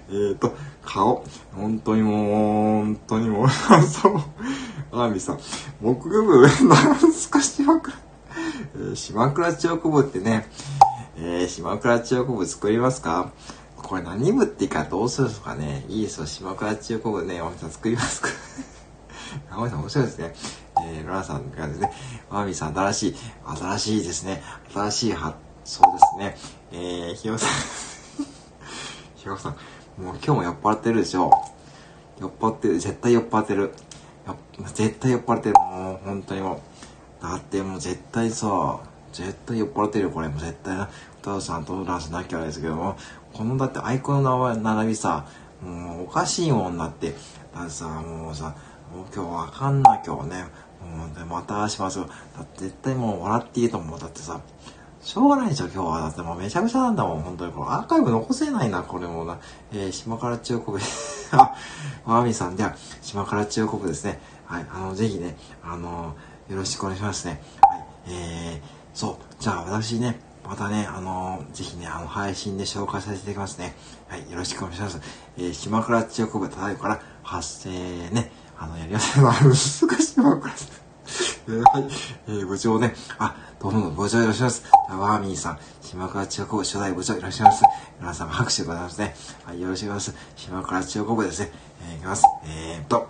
[0.10, 0.56] えっ、ー、と、
[0.86, 1.26] 顔。
[1.54, 4.22] 本当にもう、本当にもう、そう。
[4.94, 5.40] あみさん、
[5.82, 7.98] 僕部、なんすか島倉、
[8.76, 10.50] えー、島倉千代子部ってね、
[11.24, 13.32] えー、島倉千代子部作りますか？
[13.78, 15.86] これ何部っていいかどうするんですかね？
[15.88, 18.30] いいですよ、島倉千代子部ね、山見さん作りますか？
[19.52, 20.34] 山見さん面白いですね。
[20.84, 21.92] えー、ロラさんがですね、
[22.32, 24.42] マミさん新しい、新しいですね。
[24.74, 26.38] 新しい発想ですね。
[26.72, 27.50] えー、ひよさん
[29.16, 29.52] ひよさん、
[30.04, 31.32] もう今日も酔っ払ってるでしょ？
[32.20, 33.74] 酔っ払ってる、絶対酔っ払ってる。
[34.74, 35.56] 絶対酔っ払ってる。
[35.56, 36.62] もう本当にも
[37.22, 37.24] う。
[37.24, 38.80] だってもう絶対さ、
[39.14, 40.30] 絶対酔っ払ってるよ、これ。
[40.30, 40.90] もう絶対な。
[41.22, 42.98] 父さんとランスなきゃあれですけども、
[43.34, 45.26] このだってアイコンの並びさ、
[45.62, 47.14] もうおかしいもんなって。
[47.54, 48.56] だってさ、もうさ、
[48.94, 50.46] もう今日わかんな今日ね。
[50.82, 52.10] もうでまたしますよ。
[52.36, 54.00] だって絶対もう笑っていいと思う。
[54.00, 54.42] だってさ、
[55.02, 56.02] しょうがないでしょ、今日は。
[56.02, 57.54] だってもうめちゃくちゃなんだもん、本当に。
[57.54, 59.40] これアーカイブ残せないな、これもな。
[59.72, 60.78] えー、島から中国、
[61.32, 61.54] あ、
[62.06, 64.20] わみさんでは、島から中国ですね。
[64.46, 66.16] はい、あの、ぜひね、あの、
[66.50, 67.42] よろしくお願いしますね。
[67.62, 73.76] はい、えー、そう、じゃあ私ね、またね、あのー、ぜひね、あの、配信で紹介させていただきますね。
[74.08, 75.00] はい、よろしくお願いします。
[75.38, 77.70] えー、島倉千代子部ただいから発生
[78.10, 80.54] ね、あの、やりやすいのは難しい島倉、
[81.74, 81.88] はい、
[82.28, 84.72] えー、部長ね、あ、どうも、部長いらっしゃいします。
[84.88, 87.64] タワーミーさん、島倉千代子部初代部長いらっしゃいます。
[88.00, 89.16] 皆様拍手ございますね。
[89.46, 90.20] はい、よろしくお願いします。
[90.36, 91.52] 島倉千代子部ですね。
[91.90, 92.24] えー、いきます。
[92.46, 93.08] えーと、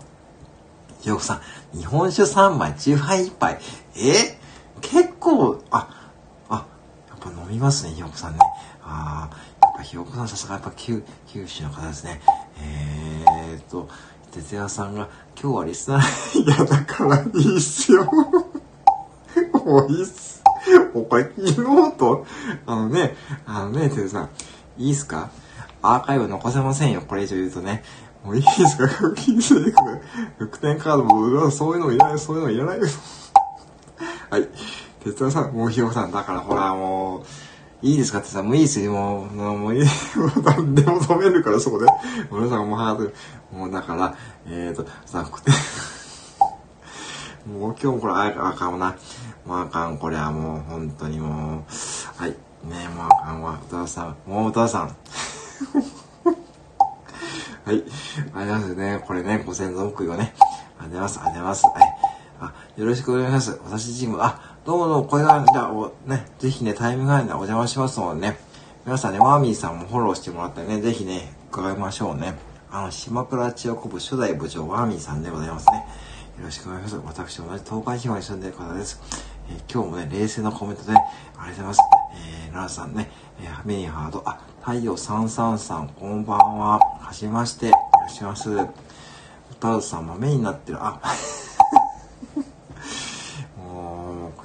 [0.99, 1.41] ひよこさ
[1.73, 3.59] ん、日本酒3杯、中杯1杯。
[3.95, 4.39] え
[4.81, 6.00] 結構、あ、
[7.21, 8.39] ぱ飲みますね、ひよこさんね。
[8.83, 12.21] あー、やっぱひよこさんさすがやっぱ九、九州の方ですね。
[12.59, 13.87] えーと、
[14.31, 15.09] 哲也さんが、
[15.41, 18.05] 今日はリスナー、いや、だからいいっすよ。
[19.53, 20.41] もういいっす。
[20.93, 22.25] おこれ昨日と、
[22.65, 24.29] あのね、あのね、哲也さん、
[24.77, 25.31] いいっすか？
[25.81, 27.83] アーカイブ残せませんよ、これ以上言うとね。
[28.23, 28.87] もういいですか？
[29.15, 29.73] 気にせてくれ。
[30.37, 32.85] 復点カードも、そういうのいらない、そういうのいらないよ。
[34.29, 34.47] はい。
[35.03, 37.25] 哲也さん、もうひよこさん、だからほら、もう、
[37.81, 39.83] いいですかってさ、もういいですよ、もう、もう、いい、
[40.15, 41.87] もう何でも止めるから、そこで。
[42.31, 43.11] 皆さもうハー
[43.51, 44.15] ド、もうだから、
[44.47, 45.53] えーと、さ、復点、
[47.47, 48.95] もう今日もこれ、ああかんわな。
[49.45, 52.31] もうあかん、これはもう、本当にもう、はい。
[52.31, 52.37] ね
[52.85, 53.59] え、もうあかんわ。
[53.67, 54.95] 歌さん、もう歌さん。
[57.65, 57.83] はい。
[58.33, 59.03] ありがとうございますね。
[59.07, 60.35] これね、ご先祖報いをね。
[60.79, 61.19] ありがとうございます。
[61.19, 61.65] ありがとうございます。
[61.65, 62.01] はい。
[62.41, 63.61] あ、よろしくお願いします。
[63.65, 68.37] 私チーム、あ、どうもどうも、これが、じゃあ、おね、ぜひね、タイムガイドでお邪魔しますのでね。
[68.85, 72.35] 皆さんね、ワーミーさんもフォローしてもらってね、ぜひね、伺いましょうね。
[72.69, 75.87] あの、島倉千代子部初代部長、ワーミーさんでございますね。
[76.37, 77.21] よろしくお願いします。
[77.23, 79.01] 私、同じ東海地方に住んでる方です。
[79.49, 81.79] えー今日もね、冷静なコメントで、ありがとうございます。
[82.47, 83.09] えー、ララさんね、
[83.41, 86.79] えー、メインハード、あ、太陽333、こんばんは。
[86.99, 87.69] はじめまして。
[87.69, 88.47] お願いします。
[89.53, 90.77] 歌うさんもメインになってる。
[90.79, 90.99] あ、
[93.57, 94.41] もう、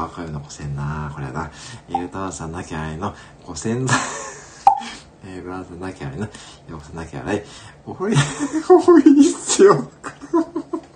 [0.00, 1.50] もアーカイブ残せんなこれやな。
[1.90, 3.14] えー、歌うさんなきゃあいの、
[3.46, 3.94] ご先祖、
[5.26, 7.44] えー、ブラウザなきゃあいの、よくさなきゃあい。
[7.86, 7.96] おい、
[8.88, 9.90] おいっすよ。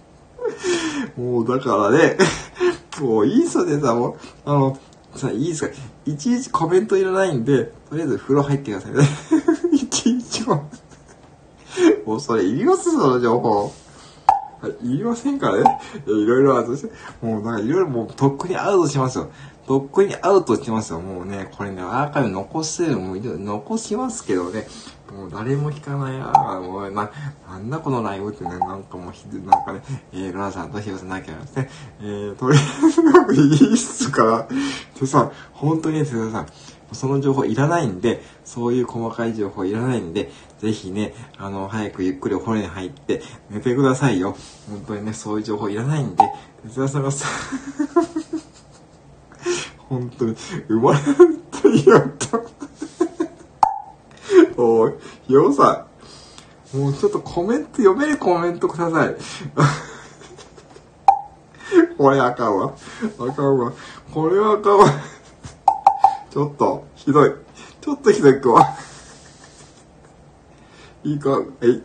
[1.18, 2.16] もうだからね、
[3.00, 4.78] もういいっすよね、さ、もう、あの、
[5.14, 5.74] さ、いいですか
[6.06, 9.06] いちいちコメントいらないんで、とりあえず風呂入ってくださいね。
[9.76, 10.70] いちいちも。
[12.06, 13.83] もうそれいりますその情報。
[14.64, 15.80] はい、りませんからね？
[16.06, 19.28] いろいろあるして、もうなんかいろいろもうとっくにアウトしますよ。
[19.66, 21.00] とっくにアウトしますよ。
[21.00, 24.66] もうね、これね、アーカイブ残せる、もう残しますけどね。
[25.14, 27.10] もう誰も聞かないなもうな、
[27.48, 32.60] なんだこのライブってね、なんかもうひ、なんかね、えー、ラーさんとヒロさんなきゃですね、えー、とりあ
[33.30, 34.48] えず、いいっすから、
[34.98, 36.46] でさ、本当にね、哲田さん、
[36.92, 44.36] その情報いらないんで、そういう細かい情報いらないんで、ぜひね、あの、早くゆっくりお風呂に入って寝てくださいよ。
[44.68, 46.22] 本当にね、そういう情報いらないんで、
[46.64, 47.26] 哲田さんがさ、
[49.88, 50.36] 本当に、
[50.68, 50.98] 生まれ
[51.50, 52.40] たいやった。
[54.56, 54.94] おい、
[55.26, 55.86] ひよさ
[56.74, 59.16] ん、もうちょっとコメント、読めるコメントください。
[61.96, 62.74] これあかんわ。
[63.18, 63.72] あかんわ。
[64.12, 64.86] これはあかんわ。
[66.30, 67.43] ちょっと、ひどい。
[67.84, 68.32] ちょっとひどい。
[71.04, 71.42] いいか、はい。
[71.42, 71.82] はい。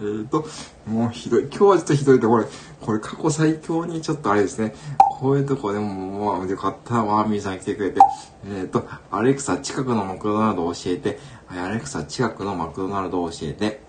[0.00, 0.46] えーと、
[0.86, 1.42] もうひどい。
[1.42, 2.46] 今日はちょっとひどいと、これ、
[2.80, 4.74] これ過去最強にちょっとあれですね。
[5.18, 7.04] こういうとこでも、もう、よかった。
[7.04, 8.00] ワーミーさん来てくれて。
[8.46, 11.18] えーと、アレクサ近くのマクドナルドを教えて。
[11.48, 13.82] はいアレクサ近くのマクドナルドを教えて。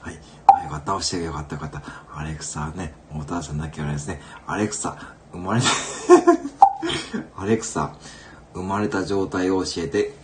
[0.00, 0.20] はい。
[0.46, 0.92] あよかった。
[0.92, 1.82] 教えてよかったよかった。
[2.14, 4.20] アレクサね、お父さんだけあれですね。
[4.46, 4.96] アレクサ、
[5.32, 5.66] 生まれた、
[7.36, 7.94] アレクサ、
[8.54, 10.14] 生まれた状態を教えて。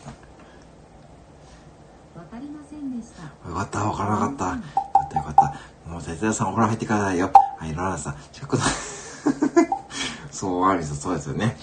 [2.17, 3.49] わかりませんでした。
[3.49, 4.45] よかった、わからなかった。
[4.47, 4.59] よか
[5.05, 5.91] った、よかった。
[5.91, 7.33] もう、哲也さんお風呂入ってくださいよ。
[7.59, 8.59] はい、ロランさん、ちょっと、
[10.31, 11.57] そう、アリス、そうですよね。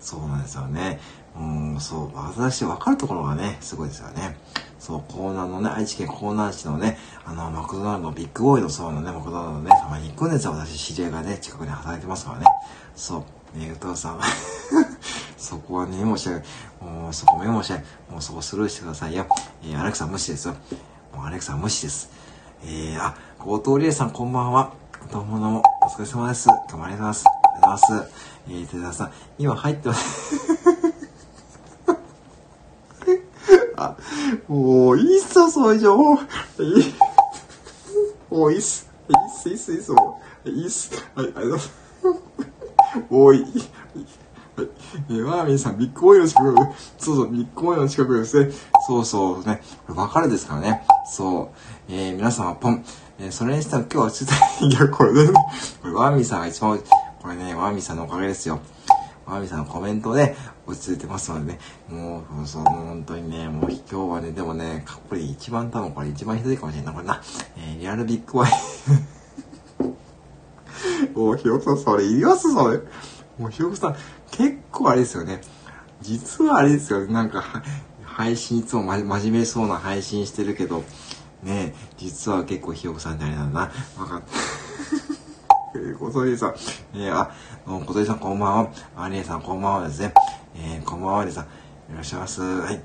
[0.00, 1.00] そうなんですよね。
[1.36, 4.36] うん、そう、私分かるところがね、すごいですよね。
[4.78, 10.52] そう、江南のね、愛知県江南市のね、あの、マクドナルド、ビッグボーイのそうのね、マクドナルドね、たまに行くんですよ。
[10.52, 12.46] 私、知り合いがね、近くに働いてますからね。
[12.96, 13.24] そう、
[13.54, 14.20] ね、お父さん、
[15.36, 16.94] そこはね、申し訳ない。
[16.94, 17.84] もう、そこメモしない。
[18.10, 19.26] もうそこスルーしてくださいよ。
[19.64, 20.54] えー、アレクサ無視ですよ。
[21.14, 22.10] もうアレクサ無視です。
[22.64, 24.72] えー、あ、後藤理恵さんこんばんは。
[25.10, 26.46] どうもどうも、お疲れ様です。
[26.46, 27.24] どうもありがとうございます。
[27.26, 28.12] ありがとうございます。
[28.48, 30.34] えー、寺田さん、今入ってます。
[33.76, 33.96] あ、
[34.46, 36.14] もうい いっすよ、そういう情報。
[36.14, 36.18] い
[36.80, 36.94] い。
[38.30, 38.88] もういいっす。
[39.08, 40.48] いいっす、いいっす、いいっす、もう。
[40.48, 40.90] いいっす。
[41.14, 41.79] はい、ありがとうございます。
[43.08, 43.44] もうい。
[45.08, 46.54] えー、マーミンさん、ビッグボーイの近く、
[46.98, 48.52] そうそう、ビッグボーイの近くですね。
[48.86, 49.62] そうそうね。
[49.86, 50.82] これ分かるですからね。
[51.06, 51.52] そ
[51.88, 51.92] う。
[51.92, 52.84] えー、皆様、ポン。
[53.18, 55.32] えー、それにしたら今日はちょっと、いや、これね、
[55.80, 56.78] これ、ワーミンさんが一番、
[57.22, 58.60] これね、ワーミンさんのおかげですよ。
[59.26, 61.58] ワーミンさんのコメントで落ち着いてますのでね。
[61.88, 65.32] もう、そう、もう本当にね、もう今日はね、でもね、かっこいい。
[65.32, 67.22] 一番多分これ一番ひどいかもしれない、これな。
[67.56, 69.19] えー、リアルビッグボーイ。
[71.14, 72.78] もう、ひよこさん、それいりますそれ。
[73.38, 73.96] もう、ひよこさん、
[74.30, 75.40] 結構あれですよね。
[76.00, 77.44] 実はあれですよ、なんか、
[78.04, 80.84] 配信いつもま真面目そうな配信してるけど、
[81.42, 84.02] ね実は結構ひよこさんってあれなんだな。
[84.02, 84.26] わかった。
[85.74, 86.54] えー、小鳥さん、
[86.94, 87.30] えー、あ、
[87.64, 88.72] 小鳥さんこんばんは。
[88.96, 90.12] ありえさんこんばんはですね。
[90.56, 91.44] えー、こんばんは、ありえさん。
[91.44, 92.42] いらっしゃいます。
[92.42, 92.80] はい。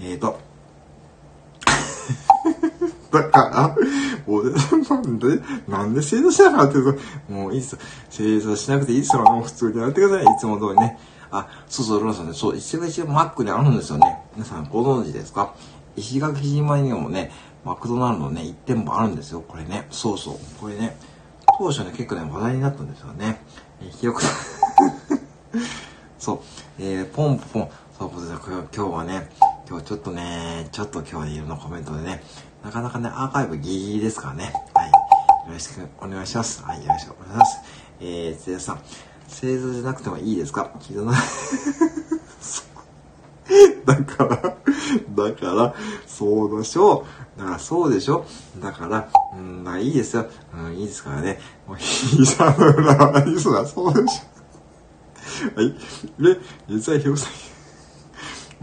[0.00, 0.38] えーと、
[3.12, 3.76] だから、
[4.26, 6.78] 俺なんで、なんで正座しなかった
[7.32, 7.78] もういいっす。
[8.10, 9.22] 正座しなくていいっすよ。
[9.22, 10.24] もう普通にやってください。
[10.24, 10.98] いつも通りね。
[11.30, 14.18] あ、そうそう、ロナさんね、そう、一番一番マックにあるんですよね。
[14.34, 15.54] 皆さんご存知ですか？
[15.96, 17.32] 石垣島にもね、
[17.64, 19.42] マクドナルドね、1店舗あるんですよ。
[19.46, 19.86] これね。
[19.90, 20.34] そうそう。
[20.60, 20.96] これね、
[21.58, 23.40] 当初ね、結構ね、話題になったんですよね。
[23.80, 24.30] えー、ひよこさん
[26.18, 26.40] そう、
[26.78, 28.10] えー、ポンポン、そう、
[28.74, 29.28] 今日はね、
[29.68, 32.22] 今日ちょっとね、ちょっと今日はいろんなコメントでね、
[32.64, 34.52] なかなかね、アーカイブギリギリですからね。
[34.74, 34.88] はい。
[34.88, 34.92] よ
[35.52, 36.62] ろしくお願いします。
[36.62, 37.58] はい、よろしくお願いします。
[38.00, 38.80] えー、つやさん、
[39.28, 40.70] 製造じゃなくてもいいですか？
[40.80, 40.96] 聞い。
[43.84, 44.36] だから、
[45.28, 45.74] だから、
[46.06, 47.04] そうでしょ
[47.36, 47.38] う。
[47.38, 48.24] だからそうでしょ
[48.60, 50.26] だから、うん、まあいいですよ。
[50.54, 51.38] うん、いいですからね。
[51.66, 55.60] もう、膝の裏はいいですが、そうでしょ。
[55.60, 55.74] はい。
[56.22, 57.32] で、実はひよさん、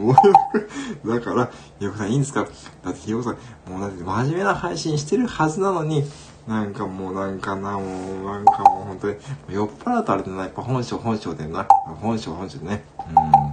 [0.01, 0.13] も
[1.03, 2.45] うだから、ひよこさんいいんですか？
[2.83, 6.03] だってひよこさん、もうだって真面目な配信してるはずなのに、
[6.47, 9.15] なんかもうなんかな、もうなんかもう本当に、
[9.49, 11.67] 酔っ払うとあれだな、やっぱ本性本性でな。
[12.01, 12.83] 本性本性でね。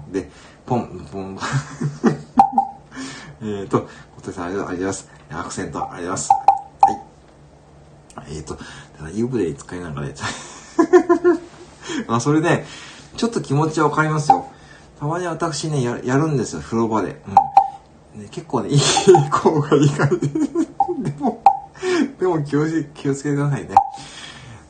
[0.07, 0.13] うん。
[0.13, 0.31] で、
[0.67, 1.39] ポン、ポン。
[3.41, 5.09] えっと、小手さんありがとうございます。
[5.31, 6.31] アクセントありがとうございます。
[8.17, 8.27] はい。
[8.37, 10.27] えっ、ー、と、ただ湯船に使いながらやっちゃ
[12.09, 12.15] う。
[12.17, 12.67] あ、それね、
[13.17, 14.47] ちょっと気持ちはわかりますよ。
[14.99, 17.23] たまに私ね、ややるんですよ、風呂場で。
[18.15, 18.23] うん。
[18.23, 18.81] ね、結構ね、いい
[19.31, 20.17] 効果いいかで。
[20.17, 21.43] でも、
[22.19, 23.75] でも気を気をつけてくださいね。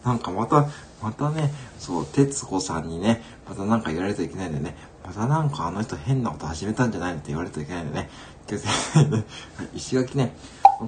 [0.04, 0.68] なんかまた、
[1.02, 8.10] またね、そう、徹子さんにね、またなんか言われるといけないんでね、またなんかあの人変なこと始めたんじゃないのって言われるといけないんでね、
[8.46, 9.24] 気をつけてね。
[9.74, 10.36] 石垣ね、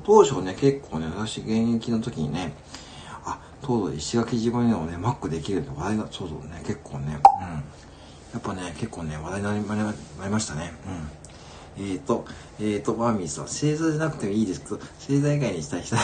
[0.05, 2.53] 当初ね、結構ね、私現役の時にね、
[3.25, 7.90] あ、とうとう石垣島にもね、マックできるって話題が、そうそうね、結構ね、うん。
[8.33, 9.93] やっぱね、結構ね、話題にな
[10.25, 10.73] りましたね。
[11.79, 11.85] うん。
[11.85, 12.25] えっ、ー、と、
[12.61, 15.97] えっ、ー、と、バーミーさん、星座じゃなくてもいいですけど、星座以外にしたい人。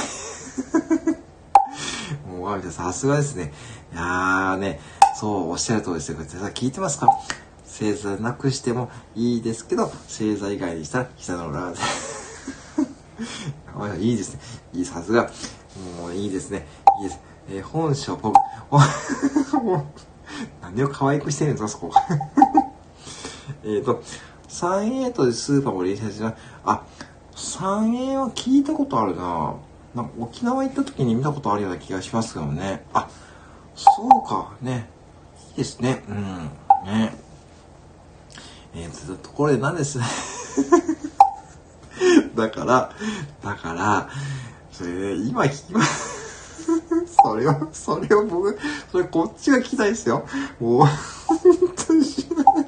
[2.29, 3.53] もう、バーミーさん、さすがですね。
[3.93, 4.81] いやーね、
[5.21, 6.19] そう、おっしゃる通りですよ。
[6.19, 7.07] さ聞いてますか？
[7.65, 11.79] 星座なくしてもいいですけど、星座以外にしたら、膝の裏 で。
[14.01, 14.41] いいですね。
[14.73, 15.31] いい、さすが。
[16.01, 16.67] もういいですね。
[17.03, 17.21] いいです。
[17.51, 18.17] えー、本書
[20.27, 21.93] 僕、 何を可愛くしてるんですか、そこ。
[23.65, 24.03] えっと、
[24.49, 26.35] 38でスーパーも連載しない。
[26.65, 26.83] あ、
[27.35, 29.55] 3A は聞いたことあるな
[29.95, 32.85] なんか沖縄行った時に見たことあるような気がしますけどね。
[32.93, 33.09] あ、
[33.75, 34.89] そうか、ね。
[35.51, 36.05] いいですね。
[36.09, 36.51] うん。
[36.85, 37.17] ね。
[38.75, 39.99] えー、と、ところで何です
[42.35, 42.91] だから、
[43.43, 44.11] だから、
[44.71, 46.26] それで、今聞きます。
[47.23, 48.59] それを、それを僕、
[48.91, 50.27] それこっちが聞きたいですよ。
[50.61, 50.87] もう、
[51.27, 51.39] 本
[51.87, 52.67] 当に知らない。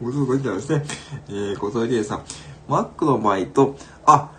[0.00, 0.84] もうすごいんですね。
[1.28, 2.24] えー、後藤理恵さん。
[2.68, 4.30] マックのバイト、あ、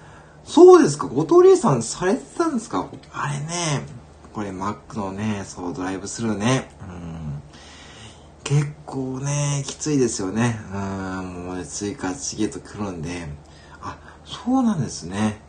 [0.43, 3.85] そうですか、後藤理恵さんされてたんですかあれね、
[4.33, 6.69] これマックのね、そう、ドライブスルーね。
[6.81, 7.41] うん。
[8.43, 10.59] 結構ね、きついですよね。
[10.71, 13.27] うん、もうね、追加次へと来るんで。
[13.81, 15.41] あ、そうなんですね。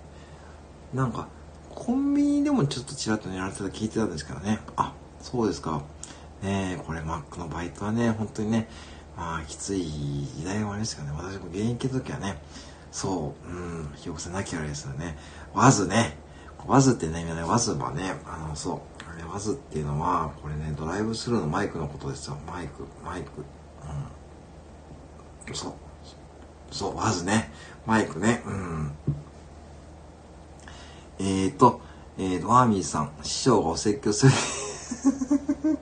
[0.94, 1.29] なんか、
[1.87, 4.59] コンビニでもちょっとちらっとやられてた聞いてたんですけどね。
[4.75, 5.85] あ、そうですか。
[6.42, 8.68] ねこれマックのバイトはね、本当にね、
[9.16, 11.14] まあ、きつい時代もありますけどね。
[11.16, 12.38] 私も現役の時はね、
[12.90, 13.53] そう、う
[13.85, 15.16] ん、ひよこさんなきゃあれですよね。
[15.55, 16.16] わずね、
[16.66, 22.37] わずってね、今ね、わずはね、あの、そう、あれ、わずっていうのは、これね、ドライブスルーのマイクのことですよ。
[22.49, 23.44] マイク、マイク。
[25.49, 25.55] うん。
[25.55, 25.72] そう。
[26.72, 27.53] そう、わずね。
[27.87, 28.42] マイクね。
[28.44, 28.90] うん。
[31.18, 31.81] えーと、
[32.18, 34.33] えーと、ワーミーさん、師匠がお説教する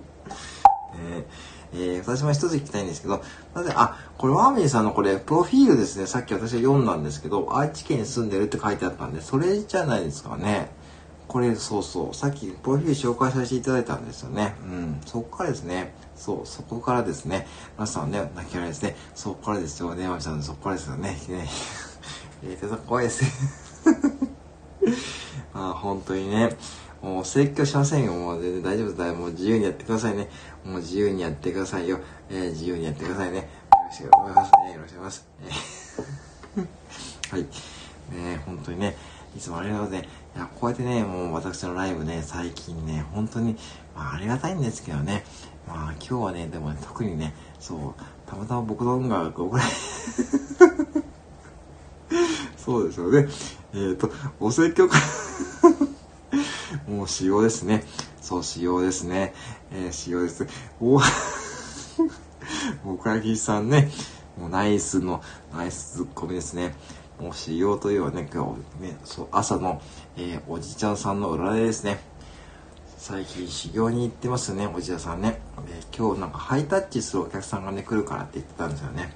[0.97, 3.23] えー、えー、私も一つ聞きたいんですけど、
[3.55, 6.06] なぜ、あ、これワーミーさんのこれ、プロフィールですね。
[6.06, 10.71] さっき私が読んだんですけど、愛知県に住んでるって書いてあったんで、それじゃないですかね。
[11.27, 12.15] これ、そうそう。
[12.15, 14.54] さっき、プロフィール紹介させていただいたんですよね。
[14.63, 15.00] うん。
[15.04, 15.94] そこからですね。
[16.15, 17.46] そう、そこからですね。
[17.77, 18.96] 皆さんね、泣き笑いですね。
[19.15, 20.04] そこからですよね。
[20.09, 21.19] ワーミーさん、そこからですよね。
[21.29, 21.48] ね
[22.44, 23.31] えー、怖いですね。
[25.55, 26.57] あ本当にね。
[27.02, 28.13] もう説教しませんよ。
[28.15, 29.15] もう全然大丈夫だよ。
[29.15, 30.29] もう自由にやってくださいね。
[30.65, 32.00] もう自由にやってくださいよ。
[32.31, 33.38] えー、自由にやってくださいね。
[33.38, 33.44] よ
[33.87, 34.73] ろしくお願いしますね。
[34.75, 35.29] よろしくお願いします。
[37.31, 37.42] はい。
[37.42, 38.96] ね本当にね、
[39.37, 40.11] いつもありがとうございます。
[40.37, 43.57] いや、こうやってね、もう私のライブね、最近ね、本当に、
[43.94, 45.25] まあありがたいんですけどね。
[45.69, 47.94] まあ今日はね、でも、ね、特にね、そう、
[48.27, 49.63] たまたま僕の音楽がこれ
[52.65, 53.29] そうですよね。
[53.75, 54.10] えっ、ー、と、
[54.40, 54.96] お説教か
[56.88, 57.85] もう仕様ですね。
[58.23, 59.35] そう、仕様ですね。
[59.71, 60.46] えー、仕様です。
[60.81, 60.98] お
[62.87, 63.90] 岡木さんね、
[64.38, 65.23] もうナイスの、
[65.54, 66.75] ナイスツッコミですね。
[67.21, 69.83] もう仕様というはね、今日、ね、そう、朝の、
[70.17, 72.00] えー、おじちゃんさんの裏ですね。
[72.96, 75.42] 最近修行に行ってますね、おじちゃんさんね。
[75.67, 79.12] で、今日なんかハイタッチするお客さんがね、来るからって言ってたんですよね。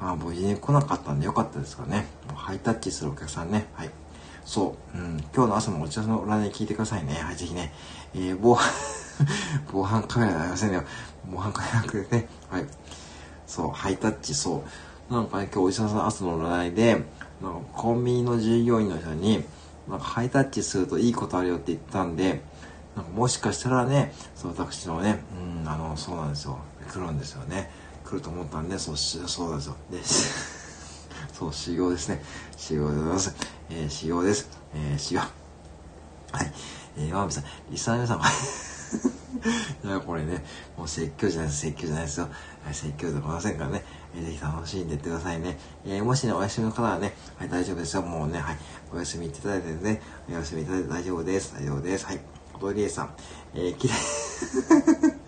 [0.00, 2.06] まあ、無事に来なかったんでよかったですかね。
[2.34, 3.66] ハイタッチするお客さんね。
[3.74, 3.90] はい。
[4.44, 4.98] そう。
[4.98, 5.18] うん。
[5.34, 7.14] 今日の朝もお茶の裏で聞いてくださいね。
[7.14, 7.72] はい、ぜひね。
[8.14, 8.70] えー、防犯
[9.70, 10.82] 防犯カメラありませんよ。
[11.30, 12.28] 防犯カメラなくてね。
[12.50, 12.66] はい。
[13.46, 14.64] そう、ハイタッチ、そ
[15.10, 15.12] う。
[15.12, 19.44] なんかね、今日お医者さん朝の占いで、なんかコンビニの従業員の人に、
[19.88, 22.42] なんかハイタッチするといいことあるよって言ったんで、
[22.96, 25.22] なんかもしかしたらね、そう、私のね、
[25.62, 26.58] うん、あの、そうなんですよ。
[26.90, 27.70] 来るんですよね。
[28.10, 29.76] 来ると思ったんで、そう、そうですよ。
[29.88, 29.98] で、
[31.32, 32.22] そう、修行ですね。
[32.56, 33.34] 修行でございます。
[33.70, 34.48] えー、修行です。
[34.74, 35.20] えー、修行。
[35.20, 35.26] は
[36.42, 36.52] い。
[36.98, 40.44] えー、マミさん、リスナーの皆さん、 いや、これね、
[40.76, 41.60] もう説教じゃないです。
[41.60, 42.28] 説教じゃないですよ。
[42.64, 43.84] はい、説教でございませんからね。
[44.16, 45.56] えー、ぜひ楽しんでいってくださいね。
[45.84, 48.02] えー、もしね、お休みの方はね、はい、大丈夫ですよ。
[48.02, 48.58] もうね、はい、
[48.92, 51.54] お休みいただいてね、お休みいただいて大丈夫です。
[51.54, 52.06] 大丈夫です。
[52.06, 52.20] はい。
[52.54, 53.14] 小鳥さん、
[53.54, 55.19] えー、きれい。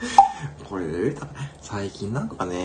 [0.72, 1.28] これレベル高い。
[1.60, 2.64] 最近なんかね、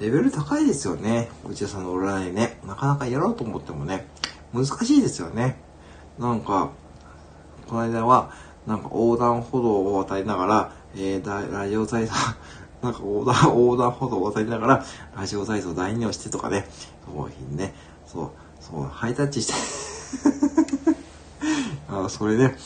[0.00, 1.28] レベル高いですよね。
[1.48, 2.58] 内田さんの占いね。
[2.66, 4.08] なかなかやろうと思ってもね、
[4.52, 5.56] 難しいですよね。
[6.18, 6.70] なんか、
[7.68, 8.32] この間は、
[8.66, 12.14] なんか横断歩道を渡りながら、えー、ラジオ体操、
[12.82, 14.84] なんか横断、横断歩道を渡りながら、
[15.16, 16.68] ラジオ体操第2をしてとかね、
[17.06, 17.72] そうね、
[18.04, 18.30] そう、
[18.60, 19.54] そう、ハイタッチして
[21.88, 22.56] あそれね、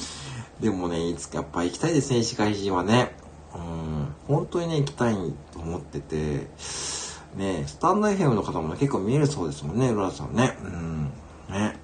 [0.60, 3.14] でもね、いつかやっぱ行きたいですね、石川人はね。
[3.54, 3.91] うん、
[4.32, 5.14] 本当にね、行きたい
[5.52, 6.16] と思ってて、
[7.36, 10.56] ね、スタンド FM の方も、ね、結構見えるそうですもんね、浦田さんね。
[10.62, 11.12] うん、
[11.50, 11.76] ね。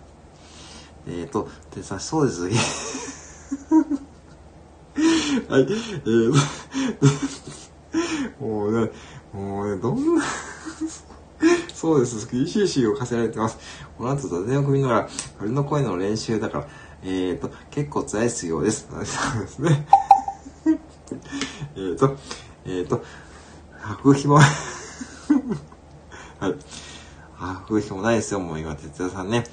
[1.07, 2.43] えっ、ー、と、でさ、そうです。
[5.49, 6.33] はい、えー、
[8.41, 8.91] もうね、
[9.35, 10.25] もうね、どんな
[11.75, 12.27] そうです。
[12.31, 13.59] 厳しいシーンを課せられてます。
[13.99, 16.69] この後、雑談を組みながら、鳥の声の練習だから、
[17.05, 18.89] えっ、ー、と、結構辛い必要です。
[18.91, 19.01] そう
[19.43, 19.87] ですね。
[21.79, 22.17] えっと、
[22.65, 23.05] えっ、ー、と、
[23.81, 24.43] 白ひも は
[26.49, 26.55] い。
[27.39, 29.45] 白ひもないですよ、もう今、哲也さんね。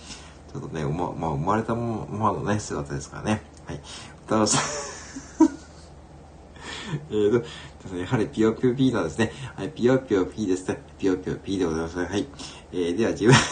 [0.51, 3.43] ちょっとね、ま、まあ、生まれたままのね、姿ですからね。
[3.67, 3.81] はい。
[4.25, 4.59] 歌のさ。
[7.11, 7.31] えっ
[7.87, 9.31] と、やはりピヨピヨピーなんですね。
[9.55, 10.81] はい、ピヨピヨピーですね。
[10.97, 11.99] ピヨピヨピーでございます。
[11.99, 12.27] はい。
[12.71, 13.35] えー、では自分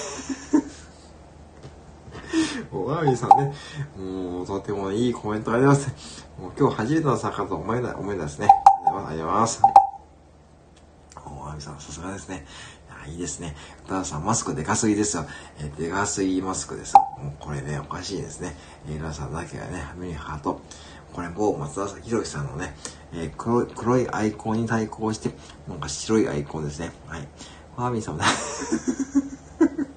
[2.72, 3.54] おわみさんね、
[3.98, 5.90] もうとてもいいコメントあります。
[6.40, 8.48] もう今日初めての参加と思えない、思えないですね。
[9.00, 9.62] ありがとうございます。
[11.26, 12.46] おわみさん、さすがですね。
[13.08, 13.56] いいですね。
[13.86, 15.26] 歌田さん、マスクでかすぎですよ。
[15.60, 16.96] えー、でかすぎマスクです。
[16.96, 18.56] もうこれね、おかしいですね。
[18.88, 20.62] えー、皆さんだけがね、目にハート。
[21.12, 22.76] これ某松田博さんのね、
[23.14, 25.32] えー、黒い、黒いアイコンに対抗して、
[25.68, 26.92] なんか白いアイコンですね。
[27.08, 27.28] はい。
[27.76, 28.28] ファーミーさんもね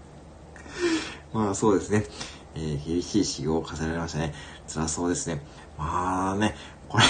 [1.32, 2.06] まあそうですね。
[2.54, 4.34] えー、厳しい修行を重ねられましたね。
[4.66, 5.42] 辛そうですね。
[5.78, 6.56] まあね、
[6.88, 7.04] これ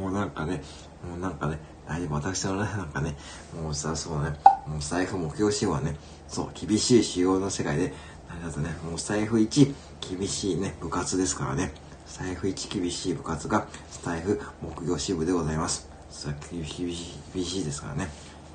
[0.00, 0.62] もうなんかね、
[1.06, 3.16] もうなんかね、大丈夫、私のね、なんかね、
[3.54, 4.30] もう辛そうね、
[4.66, 5.96] もう財布目標仕様はね、
[6.28, 7.92] そう、厳しい修行の世界で、
[8.28, 9.74] 何だとね、もう財布1、
[10.16, 11.72] 厳しいね、部活ですからね。
[12.06, 15.88] 財布1厳しい部活が、スタイフ木曜支部でございます。
[16.10, 16.96] さ厳しい、
[17.34, 18.08] 厳しいですからね。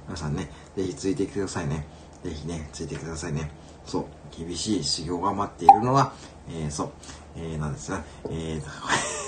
[0.07, 1.85] 皆さんね、ぜひついてきてくださいね。
[2.23, 3.51] ぜひね、ついてきてくださいね。
[3.85, 4.05] そう、
[4.37, 6.13] 厳しい修行が待っているのは、
[6.49, 6.91] えー、そう、
[7.35, 8.61] えー、なんですが、えー、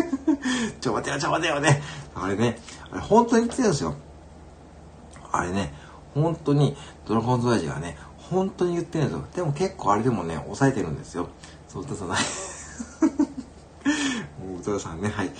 [0.80, 1.82] ちょ待てよ、ちょ待てよね。
[2.14, 2.58] あれね、
[2.90, 3.94] あれ本当に言ってるんですよ。
[5.32, 5.74] あれね、
[6.14, 6.76] 本当に、
[7.06, 9.26] ドラゴンズラジがね、本当に言ってるんですよ。
[9.34, 11.28] でも結構あれでもね、抑えてるんですよ。
[11.68, 12.18] そう、歌さない。
[14.40, 15.30] もう歌さんね、はい。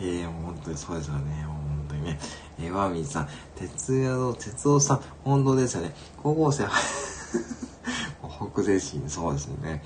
[0.00, 1.44] えー、本当にそうですよね。
[1.46, 2.18] 本当にね。
[2.58, 5.94] えー、ワーミンさん、鉄の、鉄夫さん、本当ですよね。
[6.22, 6.70] 高校生は、
[8.52, 9.82] 北前進、そうですね。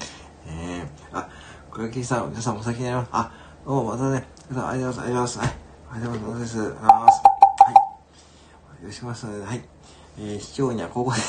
[0.47, 1.29] えー、あ、
[1.73, 3.09] 小池さん、皆さんお先になります。
[3.13, 3.33] あ、
[3.65, 5.39] どう、またね、ありがとうございます。
[5.39, 5.49] はい。
[5.91, 6.59] ありがとうございます。
[6.59, 7.23] ありがとうございます。
[7.25, 7.75] はい。
[8.83, 9.41] よろしくお願いします。
[9.41, 9.65] はい。
[10.19, 11.19] えー、市長にはここで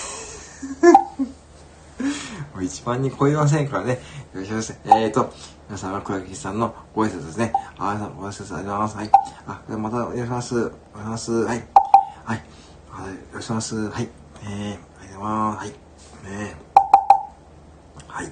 [2.53, 3.93] もう一番に超えませんからね。
[4.33, 4.81] よろしくお願いします。
[4.83, 5.33] えーと、
[5.67, 7.53] 皆さんは倉木さんのご挨拶ですね。
[7.77, 8.97] あ、皆さんご挨拶ありがとうございます。
[8.97, 9.09] はい。
[9.47, 10.55] あ、またお願いします。
[10.55, 11.31] お願いします。
[11.31, 11.67] はい。
[12.25, 12.43] はい。
[12.89, 13.09] はい。
[13.11, 13.89] よろしくお願いします。
[13.89, 14.09] はい。
[14.43, 15.57] えー、ありがとうございます。
[15.59, 15.69] はい。
[15.69, 16.55] ね
[18.07, 18.31] はい。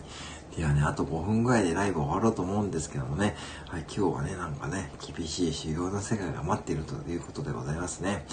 [0.56, 3.36] ではね、あと5分ぐらいでライブ終わろうと思うんですけどもね、
[3.68, 8.26] はい、今日はね、なんかね、厳しい修行の世界が待っているということでございますね。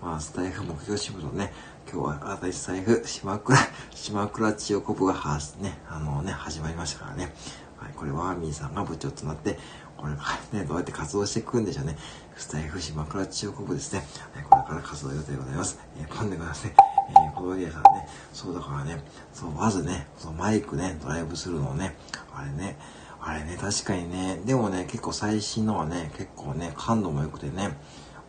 [0.00, 1.52] まあ、スタイフ目標支部のね、
[1.90, 3.58] 今日は新しいスタイフ、島倉、
[3.94, 7.34] 島倉千代子部がはね、あのね、始まりましたからね。
[7.76, 9.58] はい、これはアーミーさんが部長となって、
[9.98, 11.98] これからね、どうやって活動していくんでしょうね。
[12.36, 14.06] スタイフ島倉千代子部ですね。
[14.34, 15.78] はい、これから活動予定でございます。
[15.98, 16.95] えー、パンでください。
[17.10, 19.02] えー、コロリアさんね、そうだからね、
[19.32, 21.96] そう、まずね、そのマイクね、ドライブするのね、
[22.34, 22.76] あれね、
[23.20, 27.76] あれね、確かにね、でもね、結構最新のはね、結構ね、感度も良くてね、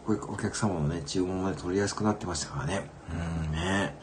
[0.07, 2.89] お客様のね、注文もね、取りやすくなってましたからね。
[3.11, 3.95] うんね。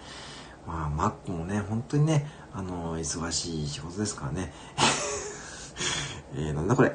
[0.66, 4.53] まあ、マックもね、本当にね、あの、忙しい仕事ですからね。
[6.37, 6.93] えー、なんだこれ。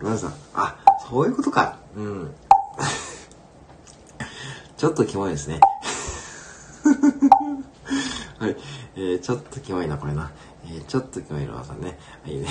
[0.00, 0.76] 山田さん、あ、
[1.08, 1.78] そういうことか。
[1.94, 2.34] うん。
[4.76, 5.60] ちょっとキモいですね。
[8.42, 8.56] はい。
[8.96, 10.32] えー、ちょっとキモいな、これな。
[10.64, 11.96] えー、ちょっとキモいのはさね。
[12.26, 12.46] はい、ね。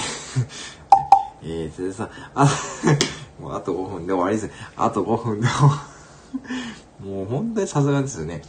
[1.44, 2.48] えー、それでさ、あ、
[3.38, 4.72] もうあと5分で終わりです。
[4.78, 5.84] あと5分で終わ
[7.02, 7.04] り。
[7.12, 8.42] もう本当にさすがですよね。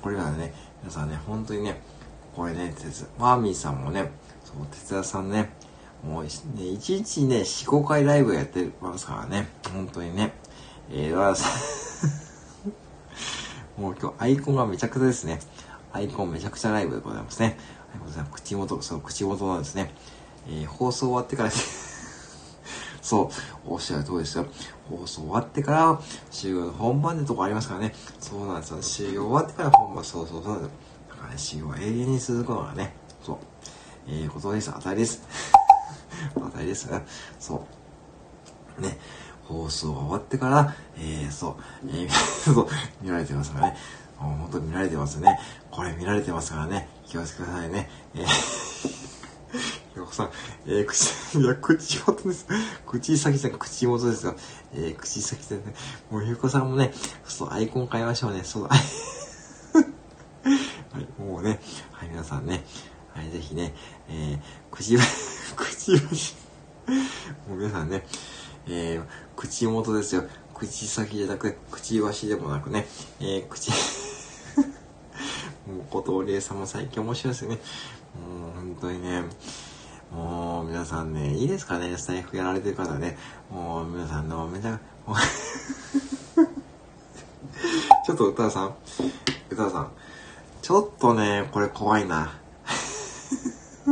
[0.00, 1.78] これからね、皆さんね、本当にね、
[2.34, 4.10] これね、てつマーミーさんもね、
[4.42, 5.52] そう、哲也さんね、
[6.02, 10.32] もうね、1日ね、4、5回ライブやってますからね、本当にね。
[10.90, 11.50] えー、だからさ、
[13.76, 15.38] もう今日アイコンがめちゃくちゃですね。
[15.92, 17.58] アイコンめちゃくちゃライブでございますね。
[18.32, 19.92] 口元、そう、口元なんですね。
[20.48, 21.50] えー、放送終わってから
[23.02, 23.28] そう、
[23.66, 24.46] おっしゃる通りですよ。
[24.88, 27.94] 放送終わってから、修行の本番でとこありますからね。
[28.18, 28.82] そうなんですよ。
[28.82, 30.54] 修行終わってから本番、そうそうそう。
[30.54, 33.38] だからね、修行は永遠に続くのがね、そう。
[34.08, 34.72] えー、ことです。
[34.72, 35.22] 当たりです。
[36.34, 37.04] 当たりですね。
[37.38, 37.66] そ
[38.78, 38.80] う。
[38.80, 38.98] ね。
[39.44, 41.54] 放送が終わってから、えー、そう、
[41.88, 42.10] えー、
[42.54, 42.68] そう、
[43.02, 43.76] 見られてますからね。
[44.22, 45.38] もう本当に見られてますね。
[45.70, 46.88] これ見られてますからね。
[47.06, 47.90] 気をつけくださいね。
[48.14, 49.02] えー
[49.92, 50.30] ひよこさん、
[50.66, 52.46] えー、口、いや、口元です。
[52.86, 54.34] 口先さん、口元ですよ。
[54.72, 55.74] えー、口先さんね。
[56.10, 56.92] もうひよこさんもね、
[57.24, 58.42] そう、アイコン変えましょうね。
[58.42, 58.70] そうだ。
[60.92, 61.60] はい、もうね、
[61.92, 62.64] はい、皆さんね、
[63.14, 63.74] はい、ぜひね、
[64.08, 64.96] えー、口、
[65.56, 66.36] 口口、
[67.46, 68.06] もう皆さんね、
[68.66, 69.04] えー、
[69.36, 70.24] 口元ですよ。
[70.54, 72.86] 口先じゃなくて、口しでもなくね、
[73.20, 73.70] えー、口、
[75.72, 77.56] もう、小峠さんも最近面白いですよね。
[77.56, 79.22] もう、本当にね、
[80.12, 83.16] もう、皆さんね、いいですかね、スタイフやられてる方ね。
[83.50, 85.16] もう、皆さんの、めちゃ、もう
[88.06, 88.74] ちょっと歌さん、
[89.50, 89.90] 歌さん、
[90.60, 92.32] ちょっとね、これ怖いな。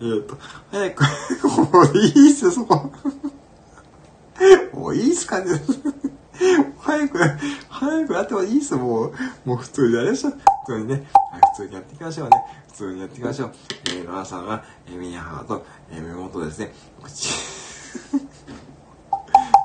[0.00, 0.38] えっと、
[0.70, 1.02] 早く、
[1.72, 2.92] もういいっすよ、そこ。
[4.72, 5.60] もういいっすかね。
[6.78, 7.18] 早く、
[7.68, 9.14] 早くやってもいいっす、もう。
[9.44, 10.32] もう普通にやりましょう。
[10.66, 10.94] 普通にね。
[10.94, 11.02] はい、
[11.56, 12.44] 普通にやっていきましょうね。
[12.68, 13.52] 普通にやっていきましょう。
[13.88, 16.72] えー、野田さんは、えー、ミニハート、えー、目元ですね。
[17.02, 17.34] 口。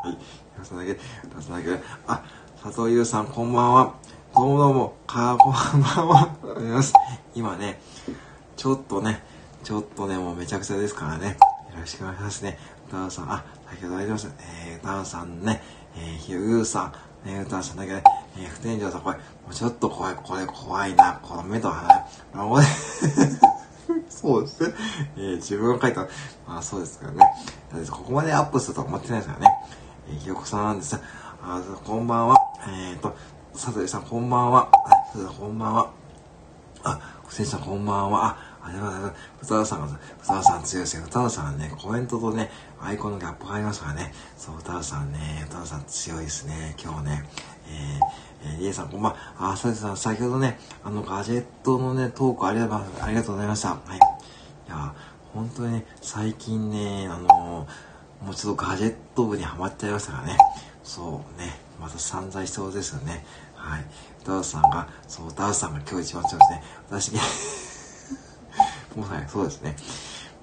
[0.04, 0.18] はい。
[0.60, 1.84] 出すだけ、出すだけ。
[2.08, 2.24] あ、
[2.62, 3.94] 佐藤優さん、こんばんは。
[4.36, 6.22] どうもどうも、かこんばんは。
[6.22, 6.94] ありがとうございます。
[7.36, 7.80] 今ね、
[8.58, 9.24] ちょっとね、
[9.64, 11.38] ちょっとね、もうめちゃくちゃですからね。
[11.74, 12.58] よろしくお願いしますね。
[12.88, 14.30] 歌さん、あ、先ほどありました。
[14.66, 15.62] えー、歌さんね、
[15.96, 16.92] えー、ひゆうさ
[17.26, 18.04] ん、ね、歌さんだけね、
[18.38, 21.94] えー、不天井さん、これ、もうちょっと怖い、これ怖いな、この目と鼻。
[21.94, 22.06] あ、
[22.60, 22.66] れ、
[24.10, 24.74] そうですね。
[25.16, 26.02] えー、自分が書いた、
[26.48, 27.20] まあそうですからね。
[27.90, 29.58] ここまでアップするとは思ってないですからね。
[30.10, 31.00] えー、ひよこさんなんです
[31.42, 32.38] あ、こんばんは。
[32.68, 33.16] えっ、ー、と、
[33.54, 34.70] 佐藤さん、こんばんは。
[35.12, 35.90] 佐藤さん、こんばんは。
[36.84, 38.26] あ、不天井さん、こんばんは。
[38.26, 39.88] あ、あれは、ふたさんが、
[40.22, 41.04] ふたさん強いですよ。
[41.04, 42.50] ふたさんはね、コメントとね、
[42.82, 44.14] アイコンのギャップがありますからね。
[44.38, 46.76] そう、ふたさんね、ふたさん強いですね。
[46.82, 47.30] 今日ね。
[47.68, 49.18] えー、えー、りえさん、こんばんは。
[49.52, 53.70] あ、さてさん、先ほどね、あの、ガジェットのね、トークありがとう、ありがとうございました。
[53.70, 53.98] はい。
[53.98, 54.00] い
[54.70, 54.94] や、
[55.34, 57.68] 本当にね、最近ね、あの
[58.22, 60.38] もうちょっとガジェット部にはまっちゃいましたからね。
[60.84, 63.26] そうね、また散財しそうですよね。
[63.56, 63.86] はい。
[64.26, 66.64] ダウさんが、そう、ダウさんが今日一番強いですね。
[66.90, 67.73] 私ね
[68.96, 69.76] もはやそうですね。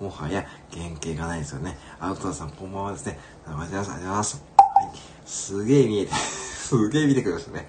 [0.00, 1.76] もはや原型がないですよね。
[2.00, 3.18] アウトドアさんこんばんはですね。
[3.46, 4.42] ありがとうございます。
[4.56, 4.98] はい。
[5.26, 7.68] すげえ見えて、 すげえ見てくれましたね。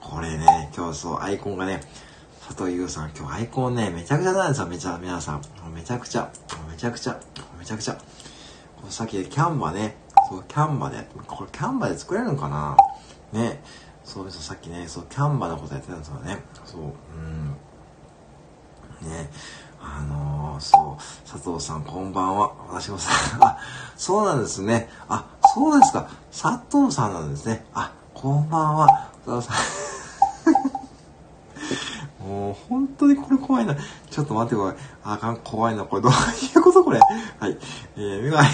[0.00, 1.80] これね、今日そう、アイコンがね、
[2.48, 5.42] 佐藤優さん、今日アイコンね、めちゃくちゃなんですよ、めちゃ、皆さん。
[5.72, 6.30] めちゃくちゃ、
[6.68, 7.20] めちゃくちゃ、
[7.58, 7.94] めちゃくちゃ。
[7.94, 8.00] こ
[8.90, 9.96] さっきキャンバね、
[10.28, 12.76] そう、キャンバで、これキャンバで作れるのかな？
[13.32, 13.62] ね。
[14.04, 16.42] そうですさっきね、そう、キャンバのことやってたんですよね。
[16.64, 16.84] そう、う
[17.20, 17.56] ん。
[19.08, 19.30] ね。
[19.82, 22.52] あのー、そう、佐藤さんこんばんは。
[22.68, 23.10] 私もさ、
[23.44, 23.58] あ、
[23.96, 24.88] そうなんですね。
[25.08, 25.24] あ、
[25.54, 26.08] そうですか。
[26.30, 27.66] 佐藤さんなんですね。
[27.74, 29.08] あ、こんばんは。
[29.26, 29.56] 佐藤さん。
[32.28, 33.74] もう本当にこれ怖いな。
[34.08, 34.76] ちょっと待ってこれ。
[35.02, 35.82] あかん、怖いな。
[35.82, 36.14] これどう い
[36.54, 37.00] うことこれ。
[37.40, 37.58] はい。
[37.96, 38.48] えー、メガネ。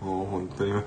[0.00, 0.84] もう本当に、皆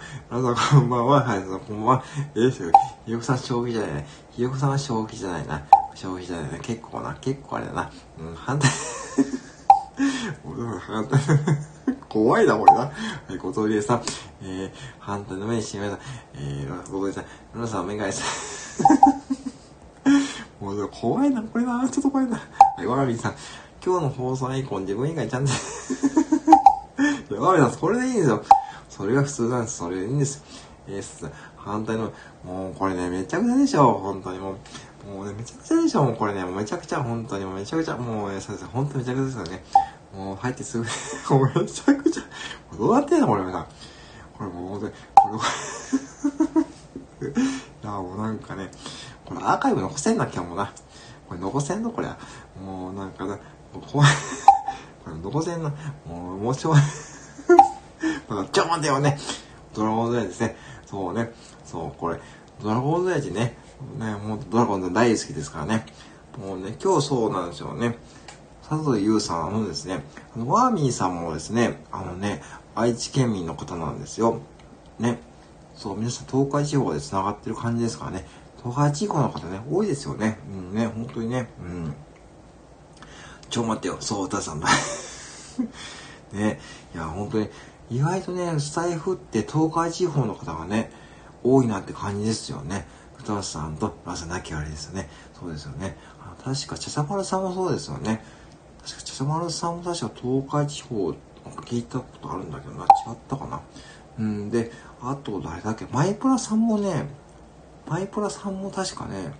[0.55, 1.23] さんこんばんは。
[1.23, 2.03] はい、こんばんは。
[2.33, 2.71] えー、
[3.05, 4.05] ひよこさん将棋じゃない。
[4.31, 5.61] ひよこさんは将棋じゃないな。
[5.93, 6.59] 将棋じゃないな。
[6.59, 7.17] 結構な。
[7.19, 7.91] 結構あれだな。
[8.17, 8.71] うん、反対。
[10.79, 11.19] 反対。
[12.07, 12.79] 怖いな、これな。
[12.79, 12.91] は
[13.29, 14.01] い、小峠さん。
[14.41, 15.99] えー、反対の目にしめた。
[16.35, 17.25] えー、小峠さん。
[17.53, 18.23] 皆さん、メガネさ
[20.61, 20.65] ん。
[20.65, 21.89] もう怖いな、これな。
[21.89, 22.39] ちょっと怖いな。
[22.77, 23.35] はい、わがみさん。
[23.83, 25.51] 今日の放送アイコン自分以外ちゃんと
[27.41, 28.45] わがみさん、それでいいんですよ。
[28.89, 29.77] それが普通なんです。
[29.77, 30.41] それでいいんです。
[30.87, 31.29] えー、
[31.63, 32.11] 反対の、
[32.43, 33.93] もうこれね、めちゃくちゃでしょ。
[33.93, 34.55] 本当にもう。
[35.07, 36.03] もうね、めちゃくちゃでしょ。
[36.03, 38.67] もうこれね、めちゃくちゃ、本当にもうめちゃくちゃ、もうね、そうです。
[38.67, 39.63] 本当にめちゃくちゃですよね。
[40.15, 40.85] もう入ってすぐ、
[41.35, 42.23] もうめちゃくちゃ、
[42.77, 43.65] どうやってんのこれ皆さん。
[44.37, 45.45] これもう本当に、こ
[47.21, 47.33] れ、い
[47.83, 48.69] や、もうなんかね、
[49.25, 50.71] これアーカイブ残せんなきゃもうな。
[51.27, 52.07] これ残せんのこれ。
[52.63, 53.39] もうなんかな、
[53.91, 54.09] 怖い。
[55.03, 55.69] これ残せんな。
[56.07, 56.75] もう、もう ちょい。
[56.77, 59.17] だから、ちょ、待てよね。
[59.73, 60.57] ドラゴンズエイジですね。
[60.85, 61.31] そうね。
[61.71, 62.19] そう、これ、
[62.61, 63.55] ドラゴンズエイジね。
[63.97, 65.85] ね、もうドラゴンズ大好きですからね。
[66.37, 67.97] もうね、今日そうなんですよね。
[68.67, 70.03] 佐藤優さんのですね、
[70.35, 72.41] あの、ワーミーさんもですね、あのね、
[72.75, 74.41] 愛知県民の方なんですよ。
[74.99, 75.19] ね。
[75.75, 78.25] そう、皆さん東海地方で繋がってる感じですからね。
[78.61, 80.37] 東海地方の方ね、多いですよね。
[80.49, 81.49] うんね、本当にね。
[81.59, 81.93] うん。
[83.49, 83.97] ちょ、待ってよ。
[84.01, 84.67] そう、歌さんだ。
[86.33, 86.59] ね。
[86.93, 87.49] いや、本当に、
[87.89, 90.91] 意外とね、スタイフって東海地方の方がね、
[91.43, 92.87] 多いなって感じですよね。
[93.19, 95.09] 歌さんとラサなきあれですよね。
[95.39, 95.97] そうですよね。
[96.19, 98.23] あ確か、茶さまるさんもそうですよね。
[98.81, 101.13] 確か、茶さまるさんも確か東海地方、
[101.65, 102.83] 聞いたことあるんだけどな。
[102.83, 103.61] 違ったかな。
[104.19, 104.71] うんで、
[105.01, 107.07] あと誰だっけ、マイプラさんもね、
[107.87, 109.33] マイプラさんも確かね、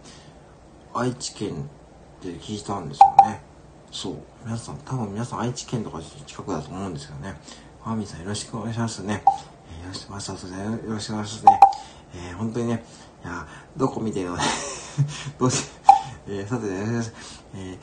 [0.94, 1.70] 愛知県
[2.20, 3.42] って聞いたんですよね。
[3.92, 4.16] そう。
[4.46, 7.40] 皆さん、多分皆さん愛知県とか近くだと思うんですよね。
[7.86, 9.14] マミさんよろしくお願いしますね。
[9.14, 9.20] よ
[9.88, 11.60] ろしくお願いし、まさとね、よろしくお願いしますね。
[12.14, 12.84] えー、本当にね、
[13.24, 13.48] いや、
[13.78, 14.44] どこ見てるのね、
[15.40, 15.66] どうし、
[16.28, 16.72] えー、さて、ね、
[17.56, 17.78] えー、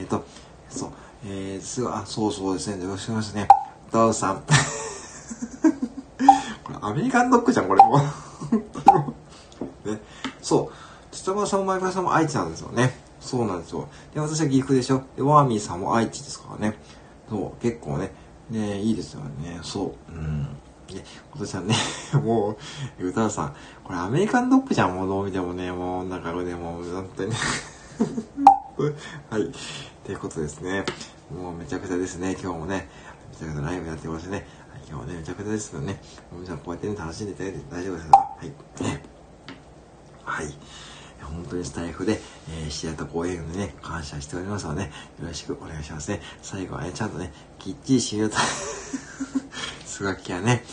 [0.00, 0.24] えーと、
[0.68, 0.90] そう、
[1.26, 3.48] えー、すぐ、あ、そうそうですね、よろしくお願いしますね。
[3.90, 4.42] ダウさん。
[6.64, 7.98] これ、アメリカンドッグじゃん、これも。
[9.84, 10.00] ね、
[10.40, 10.72] そう、
[11.10, 12.98] 土田さんも前倉さんも愛知なんですよね。
[13.20, 13.88] そうなんですよ。
[14.14, 15.02] で、私は岐阜でしょ。
[15.16, 16.76] で、ワーミーさんも愛知ですからね。
[17.28, 18.12] そう、結構ね、
[18.50, 19.60] ね、いいですよね。
[19.62, 20.12] そう。
[20.12, 20.48] うん。
[20.94, 21.74] で、今年はね、
[22.24, 22.56] も
[23.00, 27.36] う、歌さん、これアメリカンドッグじゃん、もうどう見てもね、もう、なんかでもう、本当にね。
[29.30, 29.52] はい。
[30.04, 30.84] ということですね。
[31.30, 32.88] もうめちゃくちゃですね、今日もね、
[33.30, 34.46] めちゃくちゃライブやってましてね。
[34.70, 36.00] はい、今日はね、めちゃくちゃですよね。
[36.32, 38.82] 皆さんこうやってね、楽しんでいただいて大丈夫ですかはい。
[38.82, 39.02] ね。
[40.24, 40.46] はい。
[41.22, 42.20] 本当にスタイフで、
[42.50, 46.20] えー、知り合ったご縁でね、感謝しておりますので、ね、よろしくお願いしますね。
[46.42, 48.36] 最後はね、ちゃんとね、きっちり締めようと。
[49.92, 50.64] スガキ屋ね。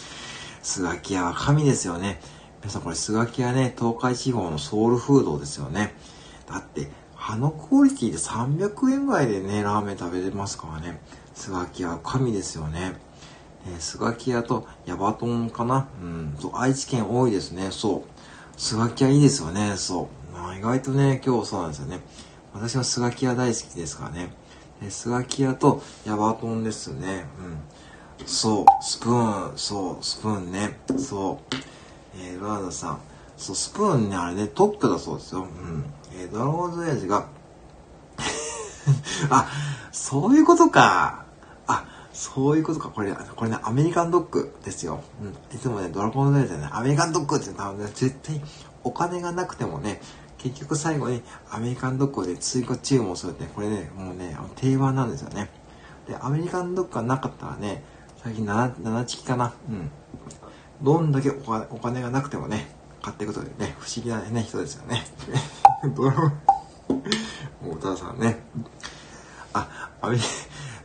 [0.63, 2.22] スガキ屋は神ですよね。
[2.61, 5.93] 皆さんこれスガキ屋ね、東海地方のソウルフードですよね。
[6.49, 11.01] だって、あのクオリティで300円ぐらいでね、ラーメン食べれますからね。
[11.34, 12.95] スガキ屋は神ですよね。
[13.67, 15.89] えー、スガキ屋とヤバトンかな？
[16.01, 17.72] うん、そう、愛知県多いですね。
[17.72, 18.09] そう。
[18.55, 19.74] スガキ屋いいですよね。
[19.76, 20.34] そう。
[20.34, 21.99] まあ意外とね、今日そうなんですよね。
[22.53, 24.32] 私はスガキ屋大好きですからね。
[24.89, 27.26] スガキ屋とヤバトンですね。
[27.39, 27.59] うん。
[28.26, 30.80] そう、スプーン、そう、スプーンね。
[30.97, 31.55] そう。
[32.22, 32.99] えー、ラーダさん。
[33.38, 35.41] そう、スプーンね、あれね、トップだそうですよ。
[35.41, 35.86] うん。
[36.15, 37.28] えー、ドラゴンズ親父が
[39.30, 39.47] あ、
[39.91, 41.26] そういうことか。
[41.67, 42.89] あ、そういうことか。
[42.89, 45.01] これ、これね、アメリカンドッグですよ。
[45.22, 45.55] うん。
[45.55, 48.41] いつもね、ドラゴンズ親父はね、アメリカンドッグって多分ね、絶対
[48.84, 50.01] お金がなくてもね、
[50.38, 55.49] 結局最後にアメリカンドッグで追加注文するって、これね、もうね、定番なんですよね。
[56.07, 57.84] で、アメリカンドッグがなかったらね、
[58.22, 59.53] 最近 7, 7チキかな。
[59.70, 59.89] うん。
[60.82, 62.70] どんだけお金お金がなくてもね、
[63.01, 65.05] 買っていくというね、不思議なね、人ですよね。
[65.95, 68.39] ドラもう歌さんね。
[69.53, 70.28] あ、アメリカ、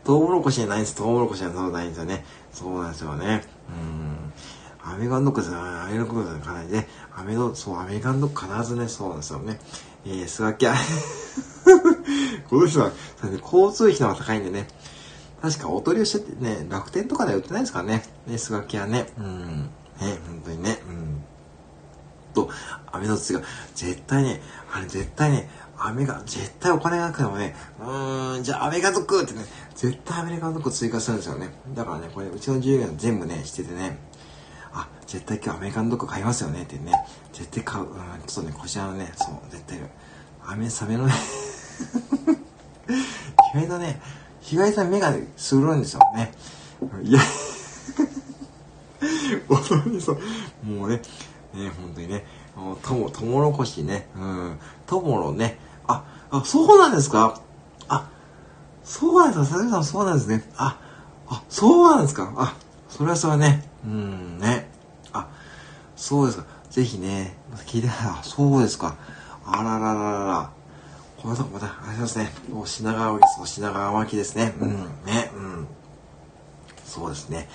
[0.04, 0.94] トウモロコシじゃないんです。
[0.94, 2.24] トウモロコシじゃないんですよね。
[2.52, 3.42] そうなんですよね。
[3.68, 4.92] うん。
[4.92, 6.88] アメリカンドッグじゃない、アメリカンドッグじゃないね。
[7.16, 9.58] アメド、そう、アメリカンドッグ必ずね、そうなんですよね。
[10.06, 10.74] えー、スワキャ。
[12.48, 12.94] この人は、ね、
[13.42, 14.68] 交通費の方が高いんでね。
[15.44, 18.02] 確かお取り寄せってね、楽天とかでは売ってないですからね。
[18.26, 19.12] ね、スガキはね。
[19.18, 19.62] うん。
[20.00, 20.78] ね、本当にね。
[20.88, 21.22] うん。
[22.32, 22.48] と、
[22.90, 23.42] アメの土が、
[23.74, 24.40] 絶対ね、
[24.72, 31.50] あれ絶対ね、アメが、絶対お金がなくてもね、うーん、じゃあアメリカドッグってね、絶対アメリカドッグ追加するんですよね。
[31.74, 33.98] だからね、これうちの従業員全部ね、しててね、
[34.72, 36.92] あ、絶対今日アメリカンドッグ買いますよねってね。
[37.34, 37.84] 絶対買う。
[37.84, 37.90] うん、
[38.26, 39.78] ちょっとね、こちらのね、そう、絶対、
[40.46, 41.12] 雨サメのね
[43.54, 44.00] 意外とね、
[44.50, 46.32] 意外と目がするんですよね。
[47.02, 47.20] いや、
[49.48, 50.18] 本当にそう。
[50.66, 50.96] もうね、
[51.54, 52.24] ね、本当にね、
[52.82, 57.40] とも、ともろこしね、うん、ともろね、あ、あ、そうなんですか？
[57.88, 58.10] あ、
[58.84, 59.44] そうなんですか？
[59.44, 60.44] 佐々木さんそうなんですね。
[60.56, 60.78] あ、
[61.28, 62.32] あ、そうなんですか？
[62.36, 62.56] あ、
[62.88, 64.70] それはそれはね、うんね。
[65.12, 65.28] あ、
[65.96, 66.44] そうですか。
[66.70, 67.36] ぜひね、
[67.66, 68.96] 聞いてあ、そうですか。
[69.46, 70.50] あららららら。
[71.24, 72.30] このとこまた、ありますね。
[72.52, 73.40] お品川です。
[73.40, 74.52] お品川巻ですね。
[74.60, 74.70] うん、
[75.06, 75.66] ね、うん。
[76.84, 77.48] そうですね。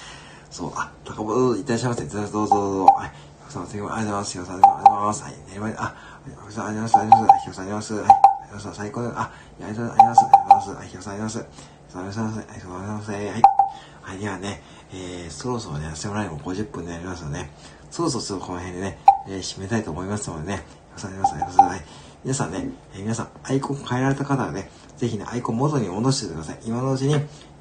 [0.49, 2.03] そう、あ、高本、いってらっしゃいませ。
[2.05, 2.85] どうぞどうぞどうぞ。
[2.85, 3.11] はい。
[3.45, 4.31] ひさん、ありがとうございます。
[4.31, 5.23] ひろさん、ありがとうございます。
[5.23, 5.33] はい。
[5.33, 5.95] ね、まあ、
[6.25, 7.37] ひろさん、ありがとうございます。
[7.41, 7.93] ひろさん、ありがとうございます。
[7.93, 8.05] はい。
[8.09, 9.13] ひろさん、最高です。
[9.13, 10.19] あ、ありがとうございます。
[10.19, 10.69] ありがとうございます。
[10.73, 10.87] はい。
[10.87, 11.93] ひろさん、ありがとうございます。
[11.93, 12.39] ありがとうございます。
[12.39, 13.11] ありがとうございます。
[13.11, 13.59] はい。
[14.01, 17.51] はい、ではね、えー、そろそろね、セムライも50分になりますので、ね、
[17.91, 18.97] そろそろこの辺でね、
[19.27, 20.63] えー、締めたいと思いますのでね、
[20.95, 21.59] ひろさん、ありがとうございます。
[21.59, 22.08] はい。
[22.23, 26.59] 皆さんね、えー、皆さん、アイコン変えられた方はね、ぜひね、アイコン元に戻しておいてください。
[26.65, 27.15] 今のうちに、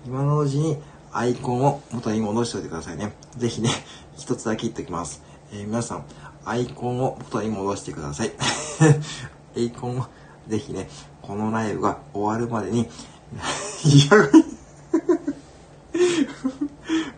[0.05, 0.77] 今のうちに、
[1.13, 3.13] アイコンを元に戻しておいてくださいね。
[3.37, 3.71] ぜひね、
[4.19, 5.23] 一つだけ言っておきます。
[5.53, 6.05] えー、皆さん、
[6.45, 8.33] アイコンを元に戻してください。
[9.57, 10.07] アイコンを、
[10.49, 10.89] ぜひね、
[11.23, 14.17] このライブが終わるまでに、いや、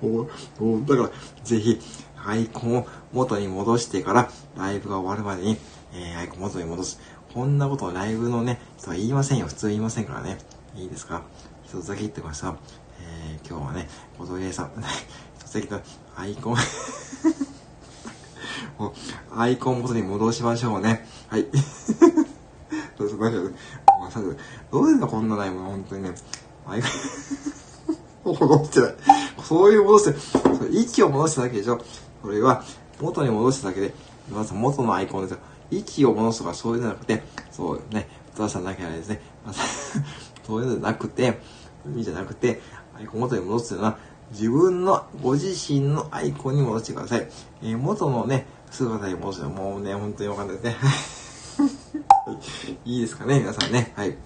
[0.03, 0.29] も
[0.61, 1.11] う、もう、だから、
[1.43, 1.81] ぜひ、
[2.23, 5.57] アイコンを元に戻してから、ライブが終わるまでに、
[5.93, 7.01] えー、アイコン元に戻す。
[7.33, 9.47] こんなことをライブのね、人は言いませんよ。
[9.47, 10.39] 普通言いませんからね。
[10.77, 11.23] いいですか？
[11.65, 12.57] 一つだけ言ってました。
[13.01, 14.73] えー、今日はね、小鳥さん、
[15.39, 15.85] 一つだけ
[16.17, 16.57] アイコン、
[19.37, 21.07] アイコン元に戻しましょうね。
[21.29, 21.47] はい。
[22.99, 23.51] どうぞ、大丈夫
[24.73, 26.15] どうですか、こんなライブ、本当にね。
[26.67, 26.89] アイコ
[28.33, 28.95] ン戻してない。
[29.45, 30.19] そういう戻して、
[30.73, 31.81] 息を戻しただけでしょ。
[32.23, 32.65] それは、
[33.01, 33.95] 元に戻しただけで、
[34.31, 35.39] まず元のアイコンですよ。
[35.71, 41.41] 息を戻すとかそういうのじゃなくて、そうね、歌さんだけはですね、 ま、そういうのじゃなくて、
[41.87, 42.61] 意味じゃなくて、
[42.97, 43.99] アイコン元に戻すというのは、
[44.33, 47.29] 自分のご自身のアイコンに戻してください。
[47.63, 51.71] えー、元のね、姿に戻すのはもうね、本当にわかんないですね。
[52.85, 53.93] いいですかね、皆さんね。
[53.97, 54.17] はい。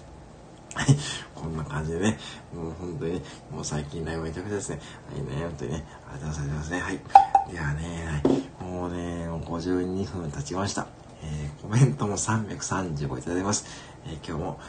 [0.74, 0.96] はい。
[1.34, 2.18] こんな感じでね、
[2.54, 4.80] もう本当に、もう最近ライブめちゃくちゃですね。
[5.10, 6.80] はいね、本当にね、ありがとうございますね。
[6.80, 7.00] はい。
[7.52, 8.22] ではね、
[8.60, 11.03] もうね、もう52分経ちました。
[11.24, 13.66] えー、コメントも335いただいます。
[14.06, 14.60] えー、今日も、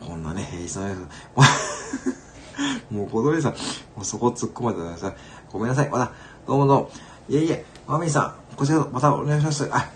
[0.00, 1.06] こんなね、平日の
[2.90, 5.14] もう小鳥さん、もうそこ突っ込まれてください。
[5.50, 5.90] ごめんなさい。
[5.90, 6.12] また、
[6.46, 6.90] どうもどうも。
[7.28, 9.68] いえいえ、マミーさん、こちらまたお願いします。
[9.72, 9.90] あ、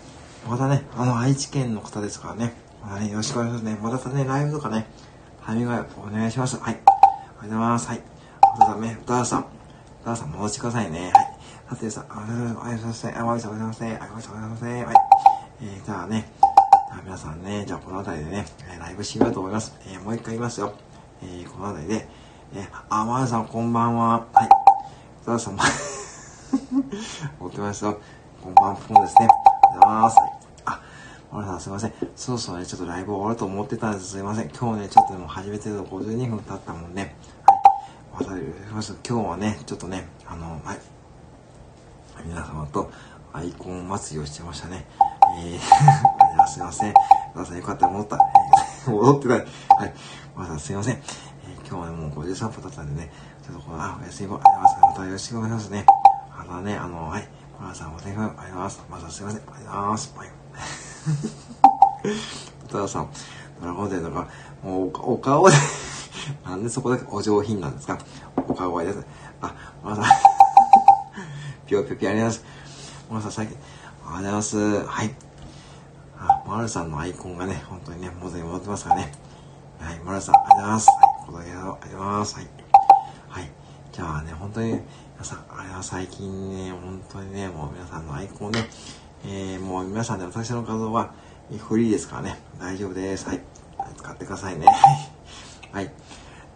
[0.49, 2.53] またね、あの、愛知県の方ですからね。
[2.81, 3.77] またね、よろしくお願いしますね。
[3.81, 4.87] またね、ライブとかね、
[5.45, 6.57] タイミングお願いします。
[6.57, 6.73] はい。
[6.73, 7.87] ありがとうございます。
[7.87, 8.01] はい。
[8.55, 9.45] お父さんね、歌さん。
[10.01, 11.11] 歌さん戻してくださいね。
[11.13, 11.37] はい。
[11.69, 13.07] さてさん、ありがとうございます。
[13.07, 13.83] あ、マミさんおはようございます。
[13.83, 14.63] ありがとうございます。
[14.65, 15.06] はい。
[15.59, 16.29] えー、じゃあね、
[17.03, 18.45] 皆さんね、じゃあこの辺りでね、
[18.79, 19.75] ライブしようと思います。
[19.87, 20.75] えー、もう一回言いますよ。
[21.23, 22.07] えー、この辺りで、
[22.53, 24.27] えー、あ、まるさんこんばんは。
[24.33, 24.49] はい。
[25.23, 25.61] 歌さんも
[27.41, 27.99] 持ってますよ。
[28.43, 29.27] こんばんは、ですね。
[29.63, 30.17] おはようございます。
[30.65, 30.81] あ、
[31.31, 31.93] マルさんすいません。
[32.15, 34.11] そろそろね、ちょっとライブ終わると思ってたんです。
[34.11, 34.49] すいません。
[34.49, 37.15] 今日ね、ちょっとでも始めてると52分経ったもんね。
[38.13, 38.27] はい。
[38.71, 40.79] また、今日はね、ちょっとね、あの、はい。
[42.23, 42.91] 皆様と
[43.33, 44.85] アイコン祭りをしてましたね。
[45.35, 45.59] えー、
[46.47, 46.93] すいません。
[47.33, 48.17] 皆さんよかったら戻った。
[48.85, 49.39] えー、 戻ってない。
[49.39, 49.93] はい。
[50.35, 50.95] まだすいません。
[50.95, 53.11] えー、今日はね、もう53分経ったんでね、
[53.45, 54.91] ちょっとこの、あ、お休みもありがとうございます。
[54.91, 55.85] またよろしくお願いしますね。
[56.39, 57.27] あのね、あの、はい。
[57.59, 58.81] 皆さんお手紙ありがとうございます。
[58.89, 59.39] またすいません。
[59.39, 60.13] ありがとうございます。
[60.17, 60.29] はい。
[62.69, 63.09] 歌田さん、
[63.61, 64.27] ドラゴンデーとか、
[64.63, 65.55] もうお顔で
[66.45, 67.97] なんでそこだけお上品なんですか？
[68.47, 69.03] お顔がいです。
[69.41, 69.53] あ、
[69.83, 70.05] まさん、
[71.65, 72.43] ぴょぴょぴょありがとうございます。
[73.09, 73.57] まさん、最近、
[74.09, 74.85] ありがとうございます。
[74.85, 75.15] はい。
[76.17, 79.11] あ、マルさんのアイコンがね、本当にね、元に戻ってますからね。
[79.79, 80.87] はい、マルさん、ありがとうございます。
[80.87, 82.35] はい、この間ありがとうございます。
[82.35, 82.47] はい。
[83.29, 83.51] はい。
[83.91, 84.81] じゃあね、本当に、皆
[85.23, 88.69] さん、あれは最近ね、本当にね、もう皆さんのアイコンね、
[89.25, 91.13] えー、もう皆さんで私の画像は
[91.57, 93.27] フリーですからね、大丈夫です。
[93.27, 93.41] はい。
[93.97, 94.67] 使ってくださいね。
[95.71, 95.91] はい。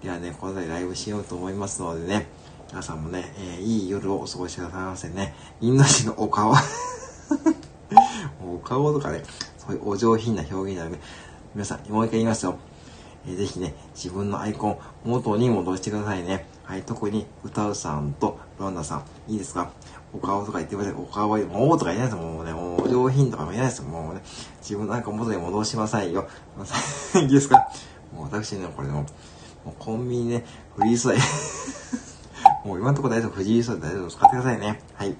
[0.02, 2.28] ではね、このでライブしようと思いますのでね、
[2.70, 5.36] 皆さんもね、えー、いい夜をお過ごしくださいませね。
[5.60, 6.54] インド人のお顔。
[8.44, 9.24] お顔とかね、
[9.58, 11.00] そういうお上品な表現なので、
[11.54, 12.56] 皆さん、もう一回言いますよ。
[13.28, 16.46] えー、ぜひね、自分のアイコン、元に戻してくださいね。
[16.64, 19.72] はい、特に歌うさんとロンダさん、いいですか？
[20.14, 20.94] お顔とか言ってください。
[20.94, 24.22] お顔は、もうとか言えないですもうね、もう上品とかも言えないですもうね、
[24.62, 26.28] 自分なんか元に戻しまさいよ。
[27.22, 27.68] いいですか？
[28.16, 29.06] もう私ね、これも、も
[29.68, 31.18] うコンビニね、フリー素材。
[32.66, 34.82] もう今のところ大丈夫、藤井素材大丈夫使ってくださいね。
[34.96, 35.16] はい。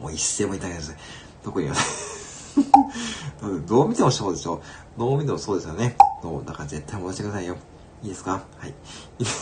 [0.00, 0.96] もう一銭もいただけです。
[1.44, 1.68] 特に
[3.66, 4.60] どう見てもそうでしょ。
[4.98, 5.96] どう見てもそうですよね。
[6.22, 7.56] どうだから絶対戻してくださいよ。
[8.02, 8.42] いいですか？
[8.58, 8.74] はい。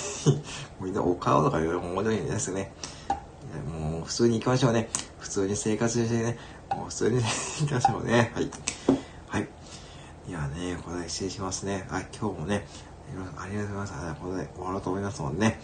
[0.81, 2.73] みんなお顔とか言うの面白いですよね。
[3.73, 4.89] もう普通に行きましょうね。
[5.19, 6.39] 普通に生活してね。
[6.71, 7.17] もう普通に
[7.61, 8.33] 行きましょうね。
[8.35, 8.51] はい。
[9.29, 9.49] はい。
[10.29, 11.87] いやね、これ失礼しますね。
[11.91, 12.67] はい、今日もね、
[13.39, 14.21] ありがとうございます。
[14.21, 15.61] これで終わろうと思いますのでね。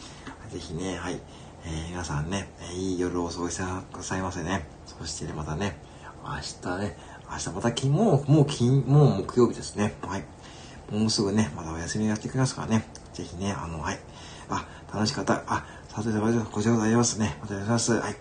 [0.51, 1.20] ぜひね、はい。
[1.66, 4.66] えー、皆さんね、いい夜をお過ごしくださいませね。
[4.86, 5.78] そしてね、またね、
[6.22, 6.96] 明日ね、
[7.30, 9.94] 明日また金、もう、もう金、もう木曜日ですね。
[10.02, 10.24] はい。
[10.90, 12.84] もうすぐね、まだお休みやってきますからね。
[13.14, 13.98] ぜひね、あの、はい。
[14.50, 15.42] あ、楽しかった。
[15.46, 16.10] あ、さて、
[16.52, 17.38] こちらございますね。
[17.40, 17.92] またお願いします。
[17.94, 18.16] はい。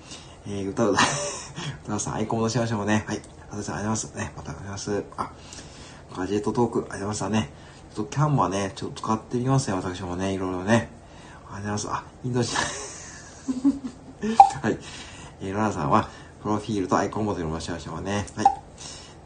[0.48, 0.96] えー、歌う、
[1.84, 3.04] 歌うさん、アイコン戻しましょうね。
[3.08, 3.22] はい。
[3.52, 4.16] さてさん、ありがとうございます。
[4.16, 5.04] ね、またお願いします。
[5.18, 5.32] あ、
[6.16, 7.54] ガジェットトーク、ありがとうございましたね。
[7.94, 10.90] ちょっとキャンバーね、ちょっと使ってみますね、私もね、いろいろね。
[11.52, 11.88] ありがとうございます。
[11.90, 12.93] あ、インドシ
[14.62, 14.78] はい。
[15.42, 16.10] えー、ロナさんは、
[16.42, 18.26] プロフィールとアイコンモデルもしましょうね。
[18.36, 18.46] はい。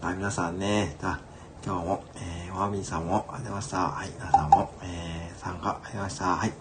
[0.01, 1.20] あ皆さんね、じゃ
[1.65, 3.89] 今日も、えー、ワーミンさんもありました。
[3.89, 4.09] はい。
[4.18, 6.36] 皆さんも、えー、参加ありました。
[6.36, 6.53] はい。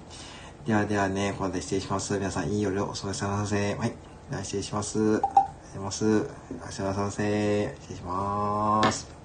[0.67, 2.15] ではではね、これで失礼します。
[2.15, 3.93] 皆さん、いい夜をお過ごしくださいはい。
[4.31, 4.99] では失礼します。
[4.99, 5.41] ありがとうご
[5.71, 6.05] ざいます。
[6.05, 7.75] おやすみなさい。
[7.81, 9.16] 失礼します。